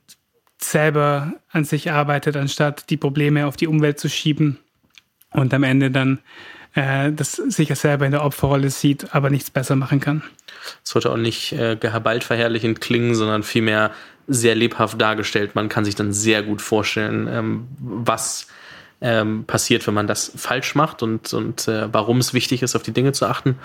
[0.59, 4.57] selber an sich arbeitet, anstatt die Probleme auf die Umwelt zu schieben
[5.31, 6.19] und am Ende dann
[6.73, 10.23] äh, das sich selber in der Opferrolle sieht, aber nichts besser machen kann.
[10.83, 13.91] Es sollte auch nicht äh, gehabalt verherrlichend klingen, sondern vielmehr
[14.27, 15.55] sehr lebhaft dargestellt.
[15.55, 18.47] Man kann sich dann sehr gut vorstellen, ähm, was
[18.99, 22.83] ähm, passiert, wenn man das falsch macht und, und äh, warum es wichtig ist, auf
[22.83, 23.57] die Dinge zu achten.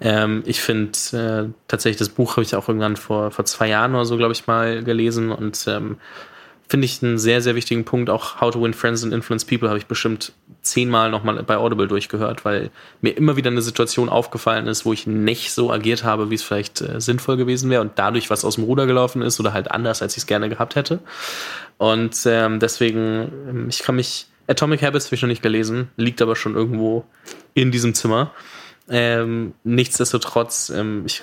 [0.00, 3.94] Ähm, ich finde äh, tatsächlich, das Buch habe ich auch irgendwann vor, vor zwei Jahren
[3.94, 5.96] oder so, glaube ich, mal gelesen und ähm,
[6.68, 8.10] finde ich einen sehr, sehr wichtigen Punkt.
[8.10, 11.88] Auch How to Win Friends and Influence People habe ich bestimmt zehnmal nochmal bei Audible
[11.88, 12.70] durchgehört, weil
[13.00, 16.42] mir immer wieder eine Situation aufgefallen ist, wo ich nicht so agiert habe, wie es
[16.42, 19.70] vielleicht äh, sinnvoll gewesen wäre und dadurch was aus dem Ruder gelaufen ist oder halt
[19.70, 21.00] anders, als ich es gerne gehabt hätte.
[21.78, 26.20] Und ähm, deswegen, ähm, ich kann mich, Atomic Habits habe ich noch nicht gelesen, liegt
[26.20, 27.04] aber schon irgendwo
[27.54, 28.32] in diesem Zimmer.
[28.90, 31.20] Ähm, nichtsdestotrotz, ähm, ich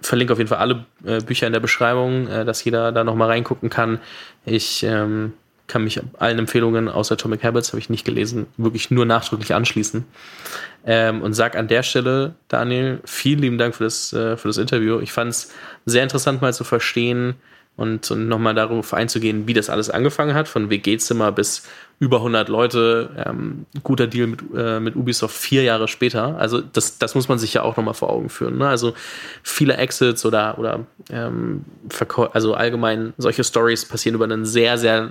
[0.00, 3.28] verlinke auf jeden Fall alle äh, Bücher in der Beschreibung, äh, dass jeder da nochmal
[3.28, 4.00] reingucken kann.
[4.44, 5.32] Ich ähm,
[5.66, 10.04] kann mich allen Empfehlungen außer Atomic Habits, habe ich nicht gelesen, wirklich nur nachdrücklich anschließen.
[10.86, 14.58] Ähm, und sag an der Stelle, Daniel, vielen lieben Dank für das, äh, für das
[14.58, 15.00] Interview.
[15.00, 15.52] Ich fand es
[15.86, 17.34] sehr interessant mal zu verstehen,
[17.76, 21.66] und, und nochmal darauf einzugehen, wie das alles angefangen hat, von WG-Zimmer bis
[21.98, 26.36] über 100 Leute, ähm, guter Deal mit, äh, mit Ubisoft vier Jahre später.
[26.38, 28.58] Also das, das muss man sich ja auch nochmal vor Augen führen.
[28.58, 28.68] Ne?
[28.68, 28.94] Also
[29.42, 31.64] viele Exits oder, oder ähm,
[32.32, 35.10] also allgemein solche Stories passieren über einen sehr, sehr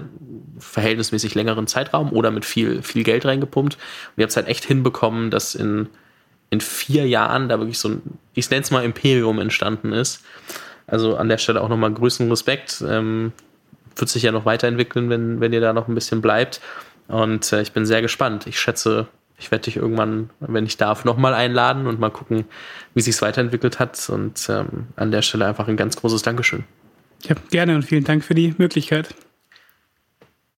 [0.60, 3.76] verhältnismäßig längeren Zeitraum oder mit viel, viel Geld reingepumpt.
[3.76, 3.82] Und
[4.18, 5.88] ihr habt es halt echt hinbekommen, dass in,
[6.50, 8.02] in vier Jahren da wirklich so ein,
[8.36, 10.24] ich nenne es mal Imperium entstanden ist
[10.88, 12.84] also an der Stelle auch nochmal größten Respekt.
[12.88, 13.32] Ähm,
[13.96, 16.62] wird sich ja noch weiterentwickeln, wenn, wenn ihr da noch ein bisschen bleibt.
[17.08, 18.48] Und äh, ich bin sehr gespannt.
[18.48, 19.08] Ich schätze,
[19.38, 22.46] ich werde dich irgendwann, wenn ich darf, nochmal einladen und mal gucken,
[22.94, 24.10] wie sich es weiterentwickelt hat.
[24.10, 26.64] Und ähm, an der Stelle einfach ein ganz großes Dankeschön.
[27.24, 29.10] Ja, gerne und vielen Dank für die Möglichkeit.